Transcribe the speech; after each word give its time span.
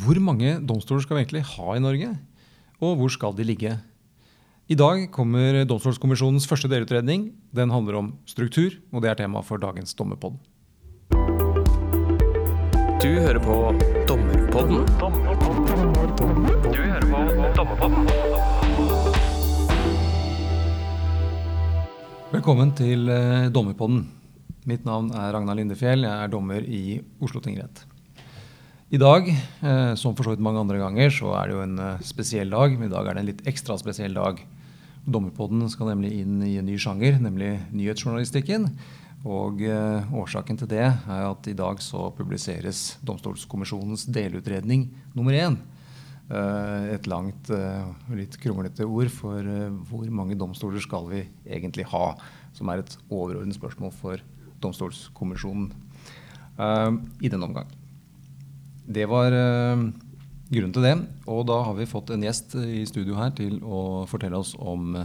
Hvor 0.00 0.16
mange 0.16 0.54
domstoler 0.64 1.02
skal 1.04 1.18
vi 1.18 1.20
egentlig 1.26 1.42
ha 1.44 1.74
i 1.76 1.80
Norge? 1.82 2.08
Og 2.80 2.94
hvor 2.96 3.10
skal 3.12 3.34
de 3.36 3.44
ligge? 3.44 3.74
I 4.72 4.76
dag 4.78 5.02
kommer 5.12 5.58
Domstolskommisjonens 5.68 6.46
første 6.48 6.70
delutredning. 6.72 7.26
Den 7.52 7.68
handler 7.74 7.98
om 7.98 8.08
struktur, 8.24 8.78
og 8.94 9.02
det 9.04 9.10
er 9.10 9.18
tema 9.18 9.42
for 9.44 9.60
dagens 9.60 9.92
Dommerpod. 9.98 10.38
Du 13.02 13.10
hører 13.12 13.42
på 13.44 13.58
Dommerpodden. 14.08 14.88
Du 16.64 16.80
hører 16.80 17.06
på 17.12 17.20
Dommerpodden. 17.60 18.10
Velkommen 22.32 22.72
til 22.72 23.08
eh, 23.12 23.52
Dommerpodden. 23.52 24.04
Mitt 24.64 24.88
navn 24.88 25.12
er 25.12 25.32
Ragnar 25.36 25.60
Lindefjell. 25.60 26.08
Jeg 26.08 26.24
er 26.24 26.32
dommer 26.32 26.64
i 26.64 27.02
Oslo 27.20 27.44
tingrett. 27.44 27.84
I 28.90 28.98
dag, 28.98 29.28
eh, 29.62 29.94
som 29.94 30.16
for 30.18 30.26
så 30.26 30.32
vidt 30.32 30.42
mange 30.42 30.58
andre 30.58 30.80
ganger, 30.80 31.12
så 31.14 31.30
er 31.38 31.46
det 31.46 31.54
jo 31.54 31.60
en 31.62 31.76
eh, 31.78 32.00
spesiell 32.02 32.50
dag. 32.50 32.72
Men 32.74 32.88
i 32.88 32.90
dag 32.90 33.06
er 33.06 33.14
det 33.14 33.20
en 33.22 33.28
litt 33.28 33.44
ekstra 33.46 33.76
spesiell 33.78 34.16
dag. 34.18 34.40
Dommerpodden 35.06 35.62
skal 35.70 35.92
nemlig 35.92 36.10
inn 36.24 36.40
i 36.42 36.56
en 36.58 36.66
ny 36.66 36.74
sjanger, 36.74 37.20
nemlig 37.22 37.52
nyhetsjournalistikken. 37.70 38.66
Og 39.22 39.62
eh, 39.62 40.10
årsaken 40.10 40.58
til 40.58 40.72
det 40.72 40.82
er 40.82 41.22
at 41.28 41.46
i 41.46 41.54
dag 41.54 41.78
så 41.86 42.08
publiseres 42.18 42.98
Domstolskommisjonens 43.06 44.08
delutredning 44.10 44.88
nummer 45.14 45.38
én. 45.38 45.60
Et 46.30 47.08
langt, 47.10 47.48
og 47.50 48.12
litt 48.14 48.36
kronglete 48.38 48.86
ord 48.86 49.08
for 49.10 49.48
hvor 49.90 50.12
mange 50.14 50.36
domstoler 50.38 50.78
skal 50.78 51.08
vi 51.10 51.24
egentlig 51.42 51.88
ha? 51.90 52.12
Som 52.54 52.70
er 52.70 52.84
et 52.84 52.94
overordnet 53.08 53.58
spørsmål 53.58 53.90
for 53.98 54.22
Domstolskommisjonen 54.62 55.72
i 57.18 57.34
denne 57.34 57.50
omgang. 57.50 57.79
Det 58.90 59.06
var 59.06 59.30
uh, 59.30 59.84
grunnen 60.50 60.74
til 60.74 60.86
det. 60.86 60.96
Og 61.30 61.44
da 61.50 61.60
har 61.68 61.78
vi 61.78 61.88
fått 61.90 62.10
en 62.14 62.26
gjest 62.26 62.56
i 62.58 62.82
studio 62.88 63.18
her 63.20 63.30
til 63.38 63.60
å 63.62 64.04
fortelle 64.10 64.40
oss 64.40 64.56
om 64.58 64.96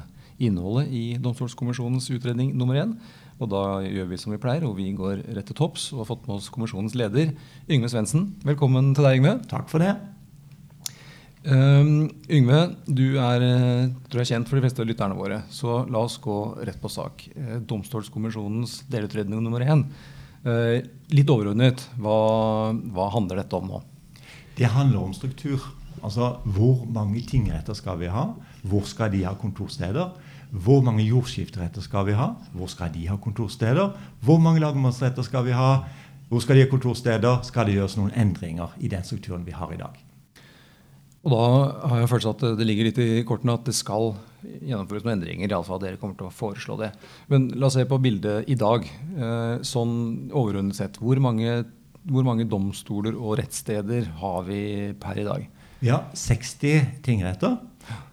innholdet 0.42 0.90
i 0.92 1.04
Domstolskommisjonens 1.22 2.10
utredning 2.12 2.52
nummer 2.58 2.82
én. 2.82 2.98
Og 3.40 3.52
da 3.52 3.62
gjør 3.84 4.10
vi 4.10 4.20
som 4.20 4.34
vi 4.34 4.40
pleier, 4.42 4.64
og 4.68 4.78
vi 4.80 4.90
går 4.96 5.22
rett 5.36 5.48
til 5.50 5.58
topps 5.60 5.90
og 5.94 6.04
har 6.04 6.10
fått 6.14 6.28
med 6.28 6.38
oss 6.38 6.52
kommisjonens 6.54 6.96
leder, 6.98 7.34
Yngve 7.68 7.92
Svendsen. 7.92 8.30
Velkommen 8.48 8.94
til 8.96 9.08
deg, 9.08 9.20
Yngve. 9.20 9.38
Takk 9.52 9.68
for 9.72 9.84
det. 9.84 9.94
Um, 11.46 12.08
Yngve, 12.32 12.62
du 12.88 13.20
er, 13.22 13.44
tror 14.10 14.24
jeg, 14.24 14.32
kjent 14.32 14.50
for 14.50 14.58
de 14.58 14.66
fleste 14.66 14.82
av 14.82 14.90
lytterne 14.90 15.20
våre. 15.20 15.44
Så 15.54 15.84
la 15.92 16.02
oss 16.08 16.18
gå 16.24 16.40
rett 16.64 16.80
på 16.82 16.92
sak. 16.92 17.28
Domstolskommisjonens 17.68 18.82
delutredning 18.92 19.44
nummer 19.44 19.68
én. 19.68 19.86
Uh, 20.46 20.78
litt 21.10 21.32
overordnet, 21.34 21.88
hva, 21.98 22.18
hva, 22.94 23.10
handler 23.16 23.42
dette 23.42 23.58
om 23.58 23.72
nå? 23.72 23.82
Det 24.56 24.70
handler 24.70 25.08
om 25.08 25.16
struktur. 25.18 25.64
Altså 26.06 26.36
hvor 26.54 26.84
mange 26.86 27.24
tingretter 27.26 27.74
skal 27.78 27.98
vi 27.98 28.12
ha? 28.14 28.28
Hvor 28.70 28.86
skal 28.86 29.10
de 29.14 29.24
ha 29.26 29.34
kontorsteder? 29.40 30.14
Hvor 30.54 30.84
mange 30.86 31.04
jordskifteretter 31.04 31.82
skal 31.82 32.06
vi 32.08 32.16
ha? 32.16 32.30
Hvor 32.54 32.70
skal 32.70 32.94
de 32.94 33.08
ha 33.10 33.18
kontorsteder? 33.18 33.96
Hvor 34.22 34.38
mange 34.40 34.62
lagmannsretter 34.62 35.26
skal 35.26 35.48
vi 35.48 35.56
ha? 35.58 35.80
Hvor 36.30 36.44
skal 36.46 36.60
de 36.60 36.68
ha 36.68 36.70
kontorsteder? 36.70 37.42
Skal 37.48 37.66
det 37.66 37.80
gjøres 37.80 37.98
noen 37.98 38.14
endringer 38.14 38.78
i 38.78 38.92
den 38.92 39.04
strukturen 39.04 39.48
vi 39.48 39.56
har 39.56 39.74
i 39.74 39.82
dag? 39.82 39.98
Og 41.26 41.34
da 41.34 41.44
har 41.90 42.04
jeg 42.04 42.12
følelsen 42.12 42.36
at 42.36 42.60
det 42.60 42.70
ligger 42.70 42.92
litt 42.92 43.02
i 43.02 43.26
kortene 43.26 43.58
at 43.58 43.66
det 43.66 43.74
skal 43.74 44.14
gjennomføres 44.66 45.06
noen 45.06 45.18
endringer. 45.18 45.50
Iallfall 45.50 45.82
Dere 45.84 46.00
kommer 46.02 46.18
til 46.20 46.30
å 46.30 46.34
foreslå 46.34 46.78
det. 46.82 46.92
Men 47.32 47.50
la 47.56 47.70
oss 47.70 47.78
se 47.80 47.86
på 47.90 48.00
bildet 48.04 48.50
i 48.52 48.58
dag. 48.60 48.86
Eh, 48.86 49.64
sånn 49.66 49.96
overordnet 50.32 50.78
sett, 50.78 51.00
hvor 51.02 51.20
mange, 51.24 51.62
hvor 52.10 52.28
mange 52.28 52.48
domstoler 52.50 53.18
og 53.18 53.38
rettssteder 53.42 54.12
har 54.22 54.44
vi 54.50 54.62
per 55.02 55.22
i 55.22 55.28
dag? 55.28 55.48
Vi 55.82 55.92
har 55.92 56.08
60 56.18 57.02
tingretter. 57.06 57.58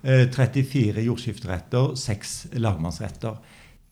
34 0.02 1.00
jordskifteretter, 1.06 1.94
6 1.96 2.34
lagmannsretter. 2.60 3.38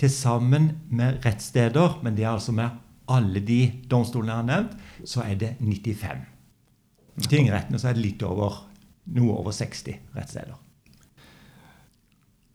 Til 0.00 0.12
sammen 0.12 0.70
med 0.88 1.24
rettssteder, 1.24 2.00
men 2.04 2.16
det 2.16 2.26
er 2.26 2.34
altså 2.34 2.52
med 2.56 2.76
alle 3.10 3.42
de 3.44 3.60
domstolene 3.90 4.32
jeg 4.32 4.42
har 4.42 4.48
nevnt, 4.48 4.74
så 5.08 5.24
er 5.24 5.38
det 5.40 5.54
95. 5.60 6.26
Tingrettene 7.28 7.80
så 7.80 7.90
er 7.90 7.96
det 7.96 8.04
litt 8.04 8.22
over 8.26 8.62
noe 9.16 9.38
over 9.40 9.54
60 9.54 10.14
rettssteder. 10.16 10.58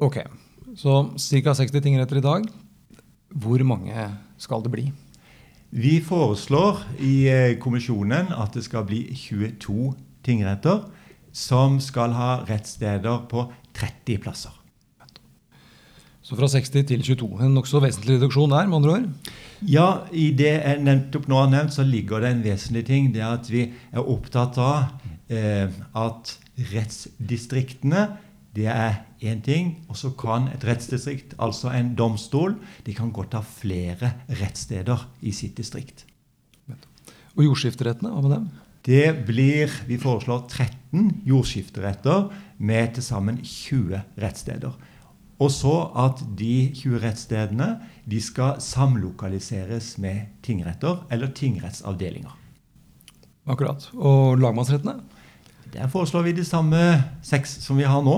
Ok, 0.05 0.19
så 0.77 0.99
ca. 1.17 1.53
60 1.57 1.81
tingretter 1.81 2.19
i 2.19 2.21
dag. 2.21 2.43
Hvor 3.33 3.61
mange 3.65 4.09
skal 4.37 4.61
det 4.61 4.71
bli? 4.73 4.83
Vi 5.73 5.95
foreslår 6.05 6.83
i 7.01 7.15
kommisjonen 7.59 8.29
at 8.35 8.53
det 8.53 8.67
skal 8.67 8.85
bli 8.85 9.07
22 9.17 9.95
tingretter 10.25 10.83
som 11.35 11.79
skal 11.81 12.13
ha 12.15 12.29
rettssteder 12.45 13.25
på 13.31 13.47
30 13.75 14.21
plasser. 14.21 14.53
Så 16.25 16.37
fra 16.37 16.47
60 16.49 16.85
til 16.89 17.01
22. 17.05 17.27
En 17.45 17.57
nokså 17.57 17.81
vesentlig 17.81 18.19
reduksjon 18.19 18.53
der, 18.53 18.69
med 18.69 18.79
andre 18.79 18.93
ord? 18.95 19.33
Ja, 19.65 19.89
i 20.09 20.31
det 20.37 20.53
jeg 20.53 20.85
nettopp 20.85 21.27
nå 21.29 21.37
har 21.37 21.51
nevnt, 21.51 21.73
så 21.73 21.85
ligger 21.85 22.21
det 22.21 22.31
en 22.33 22.45
vesentlig 22.45 22.85
ting. 22.87 23.11
Det 23.13 23.21
er 23.21 23.35
at 23.39 23.49
vi 23.49 23.67
er 23.93 24.05
opptatt 24.05 24.57
av 24.61 24.95
eh, 25.29 25.69
at 25.97 26.33
rettsdistriktene 26.71 28.07
det 28.55 28.67
er 28.71 29.01
én 29.21 29.41
ting. 29.43 29.71
Og 29.89 29.99
så 29.99 30.11
kan 30.17 30.49
et 30.53 30.65
rettsdistrikt, 30.65 31.35
altså 31.39 31.71
en 31.75 31.93
domstol, 31.97 32.55
de 32.85 32.95
kan 32.95 33.11
godt 33.15 33.35
ha 33.37 33.43
flere 33.45 34.13
rettssteder 34.41 35.07
i 35.21 35.33
sitt 35.35 35.57
distrikt. 35.59 36.05
Og 37.35 37.43
jordskifterettene, 37.43 38.13
hva 38.13 38.23
med 38.23 38.31
dem? 38.31 38.45
Det 38.85 39.25
blir, 39.27 39.71
Vi 39.87 39.97
foreslår 39.97 40.45
13 40.47 41.23
jordskifteretter 41.25 42.29
med 42.57 42.93
til 42.95 43.03
sammen 43.03 43.41
20 43.41 44.01
rettssteder. 44.21 44.71
Og 45.39 45.51
så 45.51 45.91
at 45.99 46.21
de 46.37 46.71
20 46.71 47.01
rettsstedene 47.03 47.69
de 48.07 48.21
skal 48.21 48.61
samlokaliseres 48.61 49.97
med 49.97 50.29
tingretter 50.45 51.01
eller 51.11 51.33
tingrettsavdelinger. 51.35 52.31
Akkurat. 53.45 53.89
Og 53.93 54.39
lagmannsrettene? 54.39 55.01
Der 55.75 55.89
foreslår 55.91 56.23
vi 56.23 56.31
de 56.37 56.43
samme 56.47 56.79
seks 57.25 57.57
som 57.65 57.75
vi 57.75 57.83
har 57.83 58.03
nå. 58.05 58.15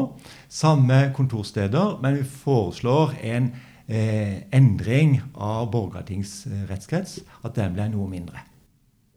Samme 0.49 1.07
kontorsteder, 1.15 1.95
men 2.03 2.19
vi 2.19 2.25
foreslår 2.29 3.15
en 3.25 3.47
eh, 3.89 4.43
endring 4.53 5.15
av 5.33 5.71
Borgartings 5.73 6.43
rettskrets. 6.69 7.17
At 7.41 7.57
den 7.57 7.73
ble 7.73 7.87
noe 7.89 8.05
mindre. 8.11 8.43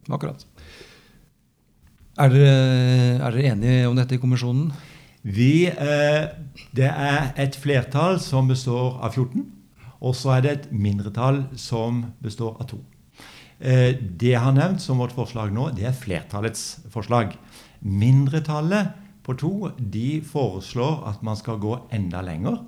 Akkurat. 0.09 0.47
Er 2.17 2.33
dere, 2.33 2.55
er 3.21 3.37
dere 3.37 3.53
enige 3.53 3.91
om 3.91 4.01
dette 4.01 4.17
i 4.17 4.23
kommisjonen? 4.23 4.71
Vi, 5.21 5.69
eh, 5.69 6.33
det 6.73 6.89
er 6.89 7.35
et 7.37 7.61
flertall 7.61 8.17
som 8.25 8.49
består 8.49 9.03
av 9.05 9.13
14. 9.21 9.45
Og 10.01 10.17
så 10.17 10.39
er 10.39 10.47
det 10.47 10.55
et 10.55 10.71
mindretall 10.73 11.45
som 11.61 12.07
består 12.25 12.57
av 12.57 12.73
to. 12.73 12.81
Eh, 13.61 13.93
det 14.01 14.33
jeg 14.33 14.41
har 14.41 14.57
nevnt 14.57 14.81
som 14.81 14.97
vårt 14.97 15.13
forslag 15.13 15.53
nå, 15.53 15.69
det 15.77 15.85
er 15.91 15.97
flertallets 15.97 16.81
forslag. 16.89 17.37
Mindretallet 17.81 18.97
på 19.25 19.37
to 19.41 19.53
de 19.79 20.21
foreslår 20.27 21.05
at 21.11 21.23
man 21.25 21.39
skal 21.39 21.61
gå 21.63 21.77
enda 21.95 22.23
lenger. 22.25 22.59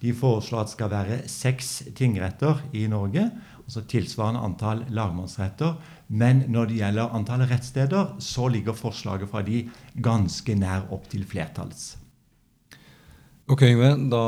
De 0.00 0.12
foreslår 0.16 0.62
at 0.62 0.70
det 0.70 0.76
skal 0.76 0.92
være 0.92 1.16
seks 1.28 1.70
tingretter 1.96 2.62
i 2.76 2.86
Norge, 2.88 3.26
altså 3.66 3.84
tilsvarende 3.88 4.42
antall 4.44 4.84
lagmannsretter. 4.96 5.76
Men 6.08 6.46
når 6.50 6.70
det 6.70 6.78
gjelder 6.80 7.16
antallet 7.16 7.52
rettssteder, 7.52 8.14
så 8.18 8.48
ligger 8.48 8.76
forslaget 8.76 9.30
fra 9.30 9.44
de 9.46 9.66
ganske 10.00 10.56
nær 10.56 10.88
opp 10.94 11.08
til 11.12 11.26
flertalls. 11.28 11.92
Ok, 13.50 13.66
Yngve. 13.66 13.92
Da, 14.10 14.24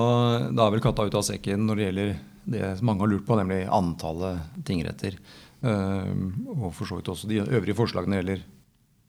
da, 0.50 0.66
er 0.66 0.74
vel 0.74 0.84
katta 0.84 1.06
ut 1.06 1.16
av 1.18 1.24
sekken 1.26 1.64
når 1.66 1.78
det 1.78 1.88
gjelder 1.88 2.14
det 2.52 2.70
mange 2.82 3.04
har 3.04 3.12
lurt 3.12 3.26
på, 3.26 3.36
nemlig 3.38 3.64
antallet 3.70 4.62
tingretter. 4.66 5.16
Uh, 5.62 6.10
og 6.56 6.72
for 6.74 6.88
så 6.88 6.98
vidt 6.98 7.10
også 7.12 7.28
de 7.30 7.38
øvrige 7.44 7.78
forslagene 7.78 8.18
gjelder 8.18 8.42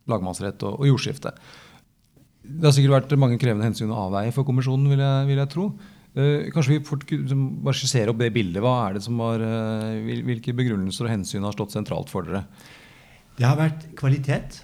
lagmannsrett 0.09 0.64
og, 0.68 0.81
og 0.81 0.90
jordskifte. 0.91 1.34
Det 2.44 2.67
har 2.67 2.76
sikkert 2.76 2.97
vært 2.97 3.20
mange 3.20 3.40
krevende 3.40 3.70
hensyn 3.70 3.91
å 3.94 4.05
avveie 4.09 4.34
for 4.35 4.47
kommisjonen, 4.47 4.90
vil 4.91 5.00
jeg, 5.00 5.28
vil 5.29 5.40
jeg 5.40 5.52
tro. 5.53 5.67
Eh, 6.14 6.50
kanskje 6.53 6.76
vi 6.76 6.84
fort 6.85 7.08
bare 7.64 7.78
skisserer 7.78 8.11
opp 8.11 8.20
det 8.20 8.34
bildet. 8.35 8.61
Hva 8.61 8.76
er 8.84 8.97
det 8.97 9.05
som 9.05 9.17
var, 9.17 9.41
uh, 9.41 9.96
hvilke 10.28 10.53
begrunnelser 10.53 11.08
og 11.08 11.14
hensyn 11.16 11.47
har 11.47 11.55
stått 11.55 11.73
sentralt 11.73 12.11
for 12.11 12.28
dere? 12.28 12.44
Det 13.40 13.47
har 13.47 13.58
vært 13.58 13.88
kvalitet. 13.97 14.59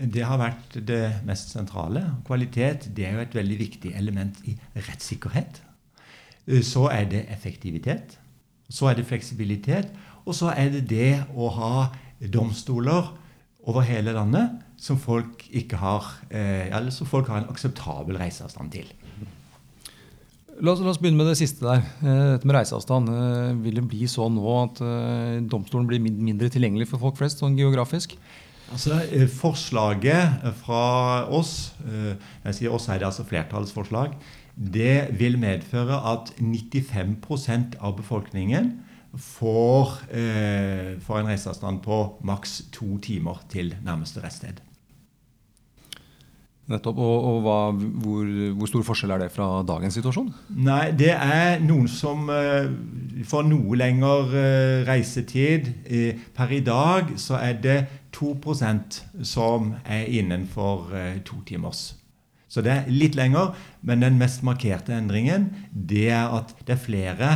Det 0.00 0.24
har 0.24 0.40
vært 0.40 0.78
det 0.88 1.02
mest 1.28 1.52
sentrale. 1.52 2.02
Kvalitet 2.26 2.88
det 2.96 3.06
er 3.06 3.18
jo 3.18 3.26
et 3.26 3.36
veldig 3.36 3.58
viktig 3.60 3.92
element 4.00 4.40
i 4.48 4.56
rettssikkerhet. 4.80 5.60
Så 6.66 6.88
er 6.90 7.04
det 7.10 7.26
effektivitet. 7.30 8.16
Så 8.72 8.88
er 8.88 8.96
det 8.96 9.06
fleksibilitet. 9.06 9.92
Og 10.24 10.34
så 10.34 10.50
er 10.56 10.72
det 10.72 10.86
det 10.90 11.12
å 11.36 11.52
ha 11.52 11.74
domstoler 12.32 13.12
over 13.68 13.84
hele 13.86 14.16
landet 14.16 14.56
som 14.80 14.98
folk, 15.00 15.44
ikke 15.52 15.76
har, 15.80 16.08
eh, 16.30 16.68
eller 16.72 16.90
som 16.94 17.08
folk 17.08 17.28
har 17.28 17.42
en 17.42 17.50
akseptabel 17.52 18.18
reiseavstand 18.20 18.72
til. 18.72 18.88
La 20.60 20.74
oss, 20.74 20.80
la 20.80 20.92
oss, 20.92 21.00
begynne 21.00 21.20
med 21.20 21.30
det 21.30 21.38
siste 21.40 21.64
der. 21.64 21.84
Dette 22.02 22.48
med 22.48 22.56
reiseavstand. 22.58 23.08
Vil 23.64 23.78
det 23.78 23.86
bli 23.88 24.04
sånn 24.10 24.34
nå 24.36 24.56
at 24.60 24.82
domstolen 25.48 25.86
blir 25.88 26.02
mindre 26.04 26.50
tilgjengelig 26.52 26.90
for 26.90 27.00
folk 27.00 27.16
flest, 27.16 27.40
sånn 27.40 27.56
geografisk? 27.56 28.18
Altså, 28.70 29.00
eh, 29.10 29.26
Forslaget 29.26 30.44
fra 30.62 31.26
oss, 31.28 31.72
eh, 31.86 32.14
jeg 32.44 32.54
sier 32.54 32.74
oss 32.74 32.88
er 32.88 33.00
det 33.00 33.08
altså 33.08 33.26
flertallsforslag, 33.26 34.14
det 34.54 35.18
vil 35.18 35.38
medføre 35.38 35.98
at 36.12 36.30
95% 36.38 37.74
av 37.80 37.96
befolkningen 37.96 38.70
får, 39.16 39.98
eh, 40.14 40.98
får 41.02 41.18
en 41.18 41.26
reiseavstand 41.26 41.82
på 41.82 42.22
maks 42.22 42.70
to 42.70 42.98
timer 42.98 43.40
til 43.48 43.74
nærmeste 43.82 44.22
reststed. 44.22 44.60
Nettopp. 46.70 46.98
Og, 47.02 47.24
og 47.26 47.38
hva, 47.44 47.58
hvor, 47.74 48.26
hvor, 48.54 48.70
stor 48.70 48.84
forskjell 48.86 49.14
er 49.16 49.24
det 49.24 49.30
fra 49.34 49.48
dagens 49.66 49.96
situasjon? 49.98 50.28
Nei, 50.62 50.92
Det 50.94 51.12
er 51.12 51.62
noen 51.64 51.88
som 51.90 52.30
uh, 52.30 52.70
får 53.26 53.48
noe 53.48 53.78
lengre 53.78 54.12
uh, 54.30 54.82
reisetid. 54.86 55.72
Uh, 55.90 56.12
per 56.36 56.54
i 56.54 56.60
dag 56.66 57.16
så 57.18 57.40
er 57.42 57.58
det 57.62 57.78
2% 58.14 59.00
som 59.26 59.74
er 59.84 60.06
innenfor 60.10 60.90
to 61.26 61.40
timers. 61.46 61.92
Så 62.50 62.62
det 62.66 62.72
er 62.72 62.88
litt 62.90 63.14
lenger, 63.14 63.52
men 63.86 64.02
den 64.02 64.18
mest 64.18 64.42
markerte 64.42 64.96
endringen 64.96 65.52
det 65.70 66.08
er 66.10 66.32
at 66.34 66.50
det 66.66 66.74
er 66.74 66.82
flere 66.82 67.28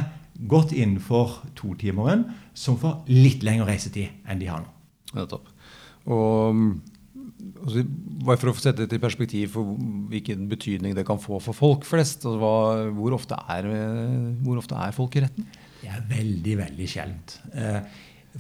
godt 0.51 0.75
innenfor 0.75 1.45
totimeren 1.55 2.27
som 2.59 2.79
får 2.81 3.05
litt 3.11 3.47
lengre 3.47 3.69
reisetid 3.71 4.27
enn 4.27 4.43
de 4.43 4.51
har 4.51 4.65
nå. 4.65 4.73
Nettopp. 5.15 5.47
Og 6.11 6.59
altså, 7.65 7.85
bare 8.25 8.41
for 8.41 8.53
å 8.53 8.55
sette 8.59 8.87
det 8.89 8.99
i 8.99 9.03
perspektiv 9.03 9.55
for 9.57 9.75
hvilken 10.11 10.47
betydning 10.51 10.97
det 10.97 11.07
kan 11.09 11.21
få 11.21 11.41
for 11.43 11.57
folk 11.57 11.87
flest. 11.89 12.25
Altså, 12.25 12.39
hva, 12.41 12.55
hvor, 12.97 13.17
ofte 13.17 13.39
er, 13.55 13.69
hvor, 14.45 14.61
ofte 14.63 14.79
er, 14.79 14.95
folk 14.97 15.19
i 15.19 15.25
retten? 15.27 15.49
Det 15.83 15.91
er 15.93 16.07
veldig, 16.11 16.57
veldig 16.63 16.89
sjeldent. 16.89 17.37
Eh, 17.53 17.81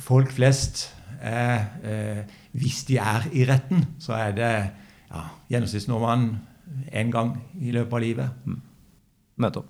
folk 0.00 0.32
flest 0.34 0.86
eh, 1.20 1.66
eh, 1.84 2.38
Hvis 2.56 2.84
de 2.88 2.98
er 3.02 3.28
i 3.32 3.44
retten, 3.48 3.84
så 4.02 4.16
er 4.16 4.36
det 4.36 4.52
ja, 5.10 5.26
gjennomsnittsnordmannen 5.52 6.38
én 6.94 7.12
gang 7.12 7.36
i 7.60 7.74
løpet 7.74 7.98
av 7.98 8.02
livet. 8.02 8.48
Mm. 8.48 8.62
Nettopp. 9.44 9.68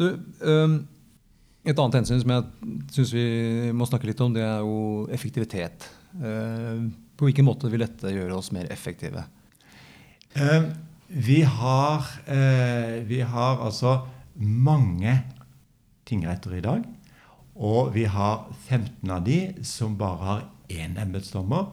Du, 0.00 0.08
um, 0.42 0.80
et 1.64 1.78
annet 1.80 1.96
hensyn 2.00 2.20
som 2.20 2.32
jeg 2.34 2.72
syns 2.92 3.12
vi 3.16 3.26
må 3.76 3.86
snakke 3.88 4.08
litt 4.08 4.20
om, 4.20 4.34
det 4.34 4.44
er 4.44 4.60
jo 4.60 5.06
effektivitet. 5.14 5.88
Uh, 6.14 6.90
på 7.16 7.28
hvilken 7.28 7.46
måte 7.46 7.70
vil 7.72 7.84
dette 7.86 8.12
gjøre 8.12 8.36
oss 8.36 8.50
mer 8.54 8.68
effektive? 8.72 9.24
Uh, 10.36 10.68
vi, 11.08 11.40
har, 11.46 12.04
uh, 12.28 13.00
vi 13.08 13.22
har 13.24 13.64
altså 13.64 14.02
mange 14.36 15.16
tingretter 16.08 16.58
i 16.58 16.64
dag. 16.64 16.84
Og 17.54 17.94
vi 17.94 18.04
har 18.10 18.48
15 18.66 19.14
av 19.14 19.24
de 19.24 19.38
som 19.64 19.96
bare 19.96 20.20
har 20.26 20.44
én 20.74 20.98
embetsdommer. 21.00 21.70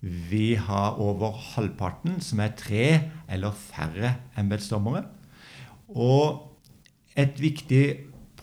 Vi 0.00 0.54
har 0.54 1.00
over 1.02 1.34
halvparten 1.54 2.20
som 2.22 2.40
er 2.40 2.54
tre 2.56 2.86
eller 3.28 3.56
færre 3.58 4.16
embetsdommere. 4.38 5.02
Og 5.92 6.52
et 7.18 7.40
viktig 7.40 7.84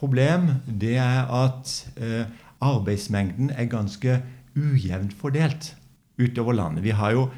problem 0.04 0.50
det 0.68 0.98
er 1.00 1.30
at 1.32 1.72
eh, 1.96 2.28
arbeidsmengden 2.64 3.54
er 3.56 3.72
ganske 3.72 4.20
ujevnt 4.56 5.16
fordelt 5.16 5.74
utover 6.20 6.54
landet. 6.60 6.84
Vi 6.84 6.94
har 6.96 7.16
jo 7.16 7.30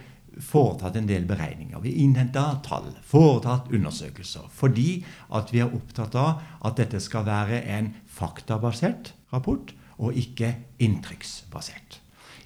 foretatt 0.41 0.97
en 0.99 1.07
del 1.07 1.27
beregninger. 1.29 1.79
Vi 1.79 1.93
innhenta 2.03 2.57
tall, 2.65 2.89
foretatt 3.07 3.69
undersøkelser. 3.73 4.49
Fordi 4.51 5.05
at 5.33 5.53
vi 5.53 5.61
er 5.63 5.71
opptatt 5.71 6.17
av 6.19 6.41
at 6.65 6.79
dette 6.81 6.99
skal 7.03 7.27
være 7.27 7.61
en 7.77 7.93
faktabasert 8.11 9.13
rapport 9.33 9.71
og 9.95 10.17
ikke 10.17 10.55
inntrykksbasert. 10.83 12.01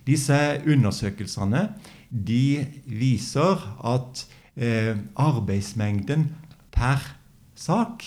Disse 0.06 0.38
undersøkelsene 0.66 1.70
de 2.10 2.66
viser 2.86 3.66
at 3.86 4.24
eh, 4.58 4.96
arbeidsmengden 5.18 6.30
per 6.74 7.04
sak, 7.58 8.06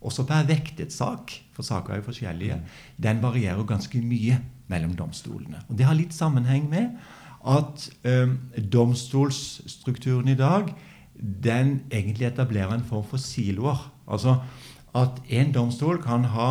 også 0.00 0.24
per 0.28 0.46
vektet 0.48 0.92
sak, 0.94 1.32
for 1.52 1.66
saker 1.66 1.92
er 1.92 2.00
jo 2.00 2.08
forskjellige, 2.08 2.60
den 3.02 3.22
varierer 3.22 3.66
ganske 3.68 4.00
mye 4.02 4.38
mellom 4.70 4.94
domstolene. 4.96 5.60
Og 5.68 5.76
Det 5.78 5.86
har 5.86 5.98
litt 5.98 6.16
sammenheng 6.16 6.70
med 6.70 6.96
at 7.44 7.90
eh, 8.04 8.32
domstolsstrukturen 8.56 10.28
i 10.28 10.38
dag 10.38 10.72
den 11.20 11.82
egentlig 11.92 12.30
etablerer 12.30 12.74
en 12.74 12.84
form 12.84 13.04
for 13.04 13.20
siloer. 13.20 13.90
Altså 14.08 14.38
at 14.96 15.20
en 15.28 15.52
domstol 15.52 16.00
kan 16.02 16.24
ha 16.32 16.50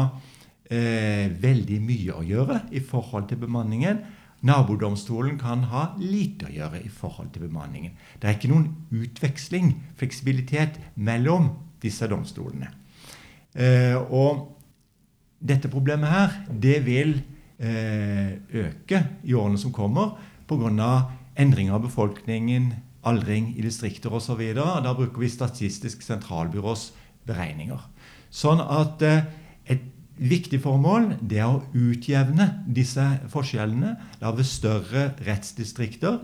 eh, 0.69 1.30
veldig 1.42 1.81
mye 1.81 2.16
å 2.16 2.25
gjøre 2.25 2.62
i 2.72 2.80
forhold 2.80 3.30
til 3.30 3.42
bemanningen, 3.42 4.06
Nabodomstolen 4.40 5.36
kan 5.36 5.66
ha 5.68 5.90
lite 6.00 6.48
å 6.48 6.54
gjøre 6.54 6.80
i 6.80 6.88
forhold 6.88 7.34
til 7.36 7.50
bemanningen. 7.50 7.98
Det 8.19 8.30
er 8.30 8.38
ikke 8.38 8.52
noen 8.54 8.69
utveksling, 8.95 9.74
fleksibilitet, 10.00 10.80
mellom 10.95 11.52
disse 11.84 12.07
domstolene. 12.07 12.72
Eh, 13.57 13.96
og 13.98 14.46
dette 15.40 15.72
problemet 15.72 16.12
her, 16.12 16.36
det 16.50 16.80
vil 16.86 17.16
eh, 17.57 18.38
øke 18.54 19.04
i 19.24 19.34
årene 19.34 19.57
som 19.57 19.74
kommer 19.74 20.18
pga. 20.48 21.10
endringer 21.40 21.74
av 21.74 21.81
befolkningen, 21.81 22.74
aldring 23.04 23.54
i 23.57 23.62
distrikter 23.62 24.12
osv. 24.13 24.42
Da 24.54 24.94
bruker 24.94 25.19
vi 25.19 25.30
Statistisk 25.30 26.01
sentralbyrås 26.01 26.92
beregninger. 27.25 27.80
Sånn 28.30 28.60
at 28.60 29.01
eh, 29.01 29.24
et 29.66 29.86
viktig 30.19 30.60
formål 30.62 31.16
det 31.22 31.40
er 31.40 31.48
å 31.48 31.63
utjevne 31.74 32.66
disse 32.68 33.06
forskjellene, 33.31 33.95
lage 34.19 34.44
større 34.44 35.13
rettsdistrikter, 35.24 36.19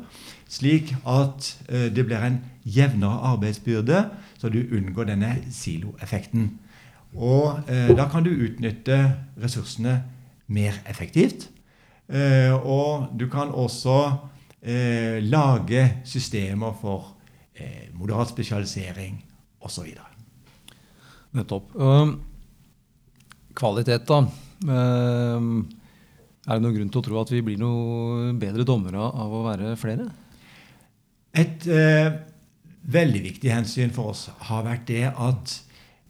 slik 0.51 0.91
at 1.07 1.47
det 1.69 2.03
blir 2.03 2.19
en 2.19 2.41
jevnere 2.67 3.31
arbeidsbyrde, 3.31 4.01
så 4.37 4.51
du 4.51 4.59
unngår 4.67 5.07
denne 5.13 5.31
siloeffekten. 5.47 6.51
Og 7.15 7.71
eh, 7.71 7.91
da 7.95 8.07
kan 8.11 8.25
du 8.25 8.31
utnytte 8.33 8.99
ressursene 9.41 9.97
mer 10.51 10.77
effektivt. 10.89 11.49
Eh, 12.11 12.53
og 12.53 13.15
du 13.17 13.27
kan 13.31 13.53
også 13.55 13.97
eh, 14.61 15.23
lage 15.23 15.87
systemer 16.05 16.75
for 16.81 17.15
eh, 17.55 17.89
moderat 17.93 18.29
spesialisering 18.33 19.17
osv. 19.65 19.95
Nettopp. 21.35 21.75
Um 21.75 22.17
kvalitet, 23.55 24.05
da. 24.07 24.21
Um, 24.65 25.65
er 26.45 26.57
det 26.57 26.63
noen 26.63 26.77
grunn 26.77 26.91
til 26.93 27.01
å 27.01 27.05
tro 27.07 27.19
at 27.21 27.33
vi 27.33 27.41
blir 27.45 27.59
noe 27.61 28.33
bedre 28.39 28.65
dommere 28.67 29.01
av 29.01 29.33
å 29.33 29.43
være 29.47 29.73
flere? 29.79 30.07
Et 31.35 31.65
eh, 31.67 32.09
veldig 32.95 33.21
viktig 33.25 33.51
hensyn 33.51 33.93
for 33.95 34.13
oss 34.13 34.27
har 34.49 34.65
vært 34.67 34.85
det 34.91 35.07
at 35.09 35.55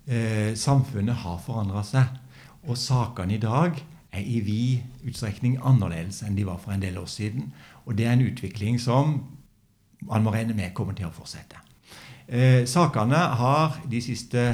eh, 0.07 0.53
samfunnet 0.57 1.23
har 1.23 1.41
forandra 1.43 1.83
seg. 1.85 2.15
Og 2.65 2.77
sakene 2.77 3.35
i 3.35 3.41
dag 3.41 3.77
er 4.15 4.21
i 4.23 4.39
vid 4.45 5.09
utstrekning 5.09 5.57
annerledes 5.61 6.21
enn 6.25 6.37
de 6.37 6.45
var 6.47 6.61
for 6.61 6.73
en 6.73 6.83
del 6.83 6.97
år 6.97 7.09
siden. 7.11 7.51
Og 7.85 7.97
det 7.97 8.07
er 8.07 8.15
en 8.15 8.25
utvikling 8.25 8.79
som 8.81 9.19
man 10.05 10.25
må 10.25 10.33
regne 10.33 10.55
med 10.57 10.73
kommer 10.77 10.97
til 10.97 11.09
å 11.09 11.15
fortsette. 11.15 11.61
Eh, 12.27 12.63
sakene 12.65 13.19
har 13.39 13.81
de 13.89 14.01
siste 14.01 14.45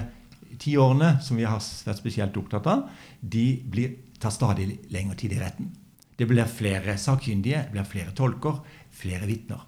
ti 0.59 0.75
årene 0.77 1.15
som 1.23 1.39
vi 1.39 1.47
har 1.47 1.61
vært 1.61 2.01
spesielt 2.01 2.37
opptatt 2.37 2.67
av, 2.67 2.87
de 3.21 3.45
blir, 3.71 3.95
tar 4.19 4.33
stadig 4.35 4.67
lengre 4.91 5.17
tid 5.19 5.37
i 5.37 5.39
retten. 5.41 5.71
Det 6.19 6.27
blir 6.29 6.45
flere 6.45 6.97
sakkyndige, 6.99 7.63
det 7.65 7.73
blir 7.73 7.87
flere 7.87 8.15
tolker, 8.15 8.59
flere 8.93 9.25
vitner. 9.29 9.63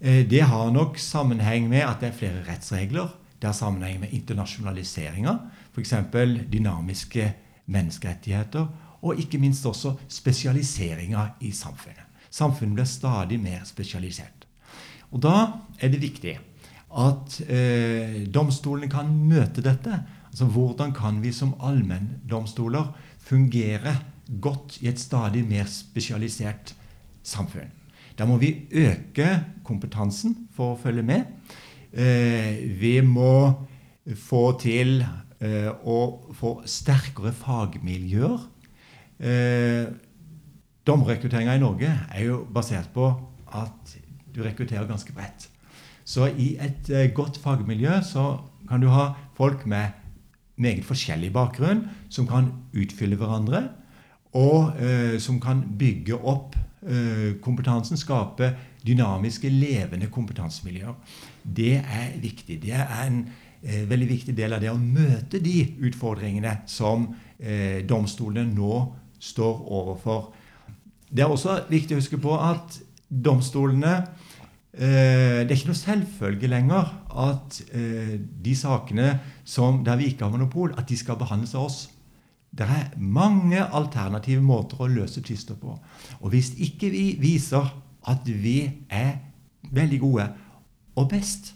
Eh, 0.00 0.24
det 0.26 0.46
har 0.48 0.72
nok 0.74 0.98
sammenheng 0.98 1.68
med 1.70 1.84
at 1.86 2.00
det 2.02 2.12
er 2.12 2.18
flere 2.18 2.44
rettsregler. 2.48 3.12
Det 3.38 3.46
har 3.46 3.54
sammenheng 3.54 4.00
med 4.02 4.12
internasjonaliseringa, 4.12 5.36
f.eks. 5.74 5.94
dynamiske 6.50 7.32
menneskerettigheter, 7.66 8.66
og 9.02 9.20
ikke 9.20 9.38
minst 9.38 9.66
også 9.66 9.94
spesialiseringa 10.10 11.28
i 11.40 11.52
samfunnet. 11.54 12.02
Samfunnet 12.30 12.74
blir 12.74 12.88
stadig 12.88 13.38
mer 13.40 13.62
spesialisert. 13.64 14.46
Og 15.12 15.22
da 15.22 15.34
er 15.80 15.92
det 15.92 16.02
viktig 16.02 16.34
at 16.98 17.38
eh, 17.48 18.24
domstolene 18.32 18.90
kan 18.90 19.08
møte 19.08 19.64
dette. 19.64 20.02
Altså 20.28 20.48
Hvordan 20.52 20.92
kan 20.96 21.22
vi 21.22 21.32
som 21.32 21.54
allmenndomstoler 21.60 22.92
fungere 23.18 23.96
godt 24.40 24.78
i 24.82 24.88
et 24.88 25.00
stadig 25.00 25.44
mer 25.48 25.68
spesialisert 25.70 26.74
samfunn? 27.22 27.70
Da 28.18 28.26
må 28.26 28.36
vi 28.36 28.66
øke 28.74 29.44
kompetansen 29.64 30.48
for 30.52 30.74
å 30.74 30.80
følge 30.80 31.04
med. 31.06 31.37
Eh, 31.92 32.58
vi 32.80 32.98
må 33.04 33.66
få 34.16 34.42
til 34.60 35.00
eh, 35.02 35.70
å 35.70 35.98
få 36.36 36.52
sterkere 36.68 37.32
fagmiljøer. 37.36 38.44
Eh, 39.18 39.86
Dommerrekrutteringa 40.88 41.56
i 41.58 41.60
Norge 41.60 41.88
er 42.08 42.24
jo 42.24 42.42
basert 42.48 42.88
på 42.94 43.10
at 43.52 43.96
du 44.32 44.40
rekrutterer 44.44 44.88
ganske 44.88 45.12
bredt. 45.12 45.50
Så 46.08 46.30
i 46.40 46.54
et 46.56 46.88
godt 47.12 47.36
fagmiljø 47.42 47.98
så 48.08 48.38
kan 48.68 48.80
du 48.80 48.88
ha 48.88 49.10
folk 49.36 49.66
med 49.68 49.92
meget 50.56 50.86
forskjellig 50.88 51.28
bakgrunn 51.32 51.84
som 52.08 52.26
kan 52.28 52.52
utfylle 52.72 53.18
hverandre. 53.20 53.68
og 54.36 54.76
eh, 54.76 55.18
som 55.18 55.40
kan 55.40 55.62
bygge 55.78 56.14
opp 56.14 56.56
eh, 56.84 57.40
kompetansen, 57.40 57.96
skape 57.96 58.50
dynamiske, 58.84 59.48
levende 59.48 60.06
kompetansemiljøer. 60.12 60.94
Det 61.56 61.76
er 61.80 62.16
viktig. 62.20 62.60
Det 62.62 62.74
er 62.74 63.06
en 63.06 63.22
eh, 63.62 63.84
veldig 63.88 64.08
viktig 64.08 64.36
del 64.36 64.56
av 64.56 64.62
det 64.62 64.70
å 64.72 64.78
møte 64.80 65.40
de 65.42 65.56
utfordringene 65.88 66.60
som 66.68 67.08
eh, 67.38 67.84
domstolene 67.88 68.52
nå 68.54 68.82
står 69.18 69.64
overfor. 69.80 70.30
Det 71.08 71.24
er 71.24 71.32
også 71.32 71.62
viktig 71.70 71.96
å 71.96 72.02
huske 72.02 72.20
på 72.20 72.34
at 72.36 72.78
domstolene 73.08 73.94
eh, 74.76 75.44
Det 75.44 75.48
er 75.48 75.56
ikke 75.56 75.72
noe 75.72 75.80
selvfølge 75.80 76.50
lenger 76.52 76.90
at 77.26 77.60
eh, 77.72 78.18
de 78.20 78.56
sakene 78.56 79.14
som, 79.44 79.82
der 79.84 79.96
vi 80.00 80.12
ikke 80.12 80.26
har 80.26 80.34
monopol, 80.34 80.74
at 80.76 80.88
de 80.88 80.98
skal 80.98 81.18
behandles 81.20 81.56
av 81.56 81.70
oss. 81.70 81.78
Det 82.52 82.64
er 82.64 82.92
mange 82.96 83.60
alternative 83.60 84.42
måter 84.44 84.80
å 84.80 84.90
løse 84.90 85.22
tvister 85.24 85.56
på. 85.60 85.74
Og 86.20 86.32
hvis 86.32 86.52
ikke 86.64 86.90
vi 86.92 87.06
viser 87.20 87.66
at 88.08 88.28
vi 88.28 88.60
er 88.88 89.18
veldig 89.74 89.98
gode 90.00 90.28
og 90.98 91.08
best, 91.12 91.54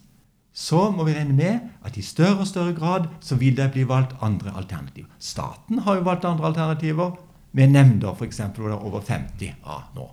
så 0.52 0.90
må 0.92 1.06
vi 1.08 1.14
regne 1.16 1.34
med 1.37 1.68
at 1.84 1.96
i 1.96 2.04
større 2.04 2.44
og 2.44 2.49
større 2.49 2.75
grad 2.76 3.08
så 3.25 3.38
vil 3.40 3.56
det 3.56 3.70
bli 3.72 3.87
valgt 3.88 4.16
andre 4.20 4.52
alternativer. 4.56 5.08
Staten 5.18 5.80
har 5.87 5.99
jo 5.99 6.08
valgt 6.08 6.28
andre 6.28 6.50
alternativer, 6.52 7.14
med 7.52 7.72
nemnder 7.72 8.14
f.eks. 8.16 8.40
hvor 8.56 8.68
det 8.68 8.76
er 8.76 8.84
over 8.84 9.00
50 9.04 9.64
av 9.64 9.96
nå. 9.96 10.08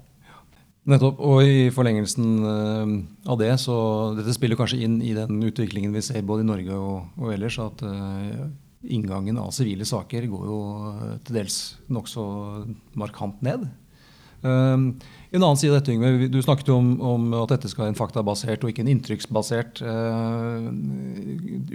Nettopp. 0.89 1.19
Og 1.21 1.43
i 1.45 1.67
forlengelsen 1.74 2.29
eh, 2.50 2.93
av 3.29 3.38
det, 3.39 3.51
så 3.62 3.75
dette 4.17 4.33
spiller 4.36 4.57
kanskje 4.59 4.81
inn 4.86 4.98
i 5.05 5.13
den 5.15 5.41
utviklingen 5.45 5.93
vi 5.93 6.03
ser 6.03 6.25
både 6.25 6.45
i 6.45 6.50
Norge 6.50 6.79
og, 6.79 7.12
og 7.19 7.33
ellers, 7.36 7.59
at 7.62 7.83
uh, 7.86 8.48
inngangen 8.89 9.38
av 9.41 9.51
sivile 9.55 9.86
saker 9.86 10.25
går 10.31 10.48
jo 10.50 10.59
uh, 10.88 11.13
til 11.27 11.41
dels 11.41 11.59
nokså 11.91 12.24
markant 13.00 13.43
ned. 13.45 13.67
Um, 14.41 14.93
en 15.29 15.43
annen 15.43 15.58
side 15.60 15.74
av 15.74 15.81
dette, 15.81 15.91
Yngve, 15.93 16.29
Du 16.31 16.39
snakket 16.41 16.69
om, 16.72 16.93
om, 17.03 17.25
at 17.41 17.51
dette 17.51 17.69
skal 17.69 17.86
være 17.86 17.93
en 17.93 18.00
faktabasert 18.00 18.63
og 18.63 18.72
ikke 18.72 18.86
en 18.86 18.91
inntrykksbasert 18.93 19.81
uh, 19.84 20.69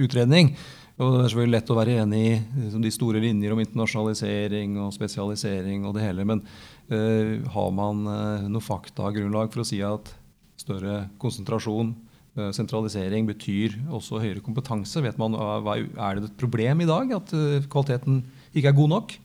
utredning. 0.01 0.55
Og 0.95 1.11
Det 1.11 1.21
er 1.21 1.31
selvfølgelig 1.33 1.57
lett 1.57 1.73
å 1.75 1.77
være 1.77 1.99
enig 2.05 2.23
i 2.23 2.33
liksom, 2.39 2.83
de 2.85 2.93
store 2.95 3.23
linjer 3.23 3.55
om 3.55 3.61
internasjonalisering 3.63 4.77
og 4.85 4.95
spesialisering 4.95 5.87
og 5.89 5.97
det 5.97 6.05
hele, 6.07 6.27
men 6.29 6.43
uh, 6.47 7.43
har 7.55 7.71
man 7.75 8.05
uh, 8.07 8.49
noe 8.49 8.65
faktagrunnlag 8.65 9.53
for 9.53 9.65
å 9.65 9.69
si 9.69 9.83
at 9.85 10.13
større 10.61 11.09
konsentrasjon, 11.23 11.93
uh, 12.39 12.51
sentralisering, 12.55 13.27
betyr 13.29 13.77
også 13.91 14.23
høyere 14.23 14.43
kompetanse? 14.45 15.03
Vet 15.05 15.19
man, 15.21 15.35
hva, 15.37 15.77
Er 15.83 16.23
det 16.23 16.31
et 16.31 16.41
problem 16.41 16.81
i 16.81 16.89
dag 16.89 17.13
at 17.19 17.37
kvaliteten 17.69 18.23
ikke 18.55 18.71
er 18.71 18.79
god 18.79 18.95
nok? 18.95 19.19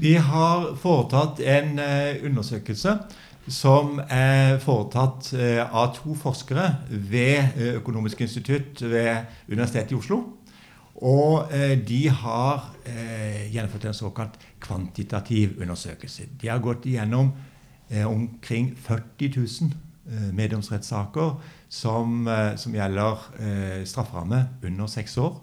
Vi 0.00 0.14
har 0.18 0.72
foretatt 0.80 1.40
en 1.40 1.78
undersøkelse 2.26 2.96
som 3.48 4.00
er 4.08 4.56
foretatt 4.62 5.30
av 5.64 5.92
to 5.96 6.16
forskere 6.18 6.70
ved 6.90 7.60
Økonomisk 7.76 8.24
institutt 8.24 8.82
ved 8.82 9.28
Universitetet 9.48 9.92
i 9.92 9.98
Oslo. 10.00 10.22
Og 11.02 11.50
eh, 11.52 11.74
de 11.88 12.08
har 12.08 12.68
eh, 12.86 13.50
gjennomført 13.50 13.88
en 13.90 13.96
såkalt 13.96 14.38
kvantitativ 14.62 15.58
undersøkelse. 15.60 16.28
De 16.40 16.48
har 16.48 16.62
gått 16.62 16.86
igjennom 16.86 17.32
eh, 17.90 18.06
omkring 18.06 18.70
40 18.78 19.32
000 19.36 19.72
eh, 20.06 20.28
meddomsrettssaker 20.32 21.34
som, 21.68 22.28
eh, 22.28 22.54
som 22.56 22.74
gjelder 22.74 23.26
eh, 23.40 23.80
strafferamme 23.84 24.44
under 24.62 24.86
seks 24.86 25.18
år. 25.18 25.40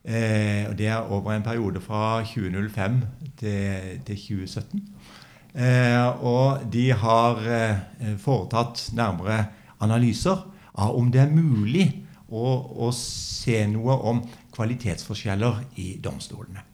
Og 0.00 0.78
Det 0.78 0.86
er 0.88 1.10
over 1.12 1.32
en 1.32 1.42
periode 1.42 1.80
fra 1.80 2.22
2005 2.24 3.00
til, 3.36 4.00
til 4.06 4.16
2017. 4.16 4.80
og 6.20 6.60
de 6.72 6.92
har 6.92 7.42
foretatt 8.18 8.90
nærmere 8.96 9.44
analyser 9.80 10.40
av 10.74 10.96
om 10.96 11.10
det 11.12 11.20
er 11.20 11.34
mulig 11.34 11.86
å, 12.30 12.46
å 12.86 12.90
se 12.94 13.64
noe 13.70 13.96
om 14.06 14.22
kvalitetsforskjeller 14.54 15.62
i 15.82 15.92
domstolene. 16.02 16.64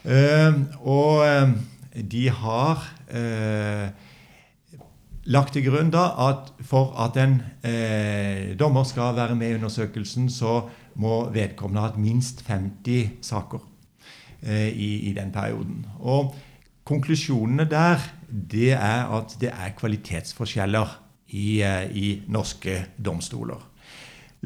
Uh, 0.00 0.62
og 0.80 1.20
uh, 1.26 1.50
de 1.92 2.24
har 2.32 2.86
uh, 3.12 3.86
lagt 5.30 5.54
til 5.54 5.66
grunn 5.66 5.90
da 5.92 6.06
at 6.30 6.54
for 6.66 6.94
at 6.98 7.18
en 7.20 7.34
dommer 8.58 8.86
skal 8.88 9.12
være 9.14 9.36
med 9.36 9.52
i 9.52 9.58
undersøkelsen, 9.58 10.30
så 10.32 10.62
må 11.00 11.24
vedkommende 11.34 11.82
ha 11.82 11.90
hatt 11.90 12.00
minst 12.00 12.44
50 12.46 13.18
saker 13.24 13.66
i, 14.40 14.90
i, 15.08 15.12
den 15.12 15.32
perioden. 15.32 15.82
Og 16.00 16.34
konklusjonene 16.88 17.66
der 17.68 18.00
det 18.28 18.70
er 18.76 19.10
at 19.12 19.34
det 19.40 19.50
er 19.52 19.74
kvalitetsforskjeller 19.76 20.94
i, 21.36 21.60
i 21.60 22.06
norske 22.32 22.78
domstoler 22.96 23.60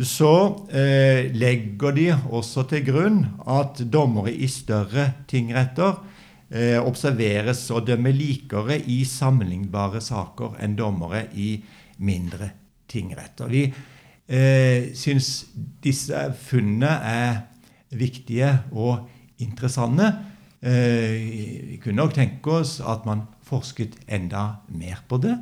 så 0.03 0.33
eh, 0.75 1.31
legger 1.35 1.95
de 1.95 2.09
også 2.35 2.65
til 2.71 2.83
grunn 2.89 3.21
at 3.47 3.79
dommere 3.93 4.33
i 4.33 4.49
større 4.51 5.07
tingretter 5.31 6.01
eh, 6.51 6.81
observeres 6.83 7.63
og 7.71 7.87
dømmer 7.87 8.15
likere 8.15 8.81
i 8.81 9.05
sammenlignbare 9.07 10.03
saker 10.03 10.59
enn 10.65 10.75
dommere 10.79 11.29
i 11.39 11.55
mindre 12.03 12.51
tingretter. 12.91 13.47
Vi 13.47 13.69
eh, 14.29 14.93
syns 14.97 15.47
disse 15.85 16.27
funnene 16.41 16.93
er 17.05 17.43
viktige 17.95 18.51
og 18.73 19.09
interessante. 19.43 20.11
Eh, 20.65 21.71
vi 21.71 21.79
kunne 21.83 22.03
nok 22.03 22.15
tenke 22.17 22.59
oss 22.61 22.79
at 22.81 23.07
man 23.07 23.27
forsket 23.45 23.99
enda 24.09 24.65
mer 24.69 25.05
på 25.09 25.21
det. 25.23 25.35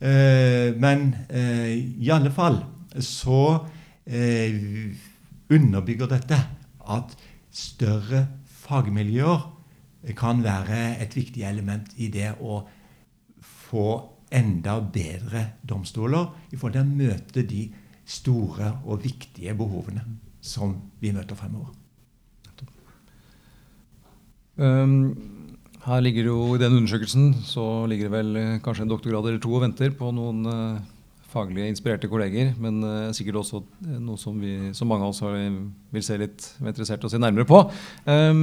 Eh, 0.00 0.74
men 0.76 1.08
eh, 1.30 1.72
i 2.02 2.10
alle 2.12 2.32
fall 2.34 2.58
så 3.00 3.66
eh, 4.04 4.56
underbygger 5.48 6.10
dette 6.10 6.40
at 6.86 7.14
større 7.54 8.26
fagmiljøer 8.66 9.46
kan 10.18 10.42
være 10.44 10.98
et 11.02 11.16
viktig 11.16 11.46
element 11.48 11.88
i 11.96 12.10
det 12.12 12.34
å 12.38 12.60
få 13.40 13.88
enda 14.36 14.78
bedre 14.80 15.42
domstoler 15.66 16.52
i 16.52 16.58
forhold 16.58 16.76
til 16.76 16.84
å 16.84 16.98
møte 17.00 17.46
de 17.46 17.62
store 18.06 18.70
og 18.86 19.02
viktige 19.04 19.54
behovene 19.58 20.04
som 20.40 20.76
vi 21.02 21.12
møter 21.14 21.38
fremover. 21.38 21.74
Um, 24.56 25.12
her 25.84 26.00
ligger 26.00 26.30
jo 26.30 26.36
I 26.56 26.60
den 26.62 26.78
undersøkelsen 26.78 27.34
så 27.44 27.84
ligger 27.90 28.08
det 28.08 28.14
vel 28.14 28.38
eh, 28.40 28.52
kanskje 28.64 28.86
en 28.86 28.90
doktorgrad 28.90 29.26
eller 29.28 29.42
to 29.42 29.50
og 29.52 29.60
venter 29.66 29.92
på 29.94 30.08
noen 30.16 30.48
uh, 30.48 30.78
faglig 31.30 31.66
inspirerte 31.68 32.08
kolleger, 32.10 32.54
men 32.62 32.80
uh, 32.82 33.12
sikkert 33.14 33.40
også 33.42 33.60
eh, 33.84 33.98
noe 34.00 34.18
som, 34.20 34.38
vi, 34.40 34.72
som 34.76 34.88
mange 34.90 35.06
av 35.06 35.12
oss 35.12 35.22
har, 35.26 35.36
vil 35.92 36.06
se 36.06 36.18
litt 36.22 36.48
interessert 36.62 37.04
og 37.04 37.12
se 37.12 37.20
nærmere 37.20 37.46
på. 37.48 37.60
Um, 38.08 38.42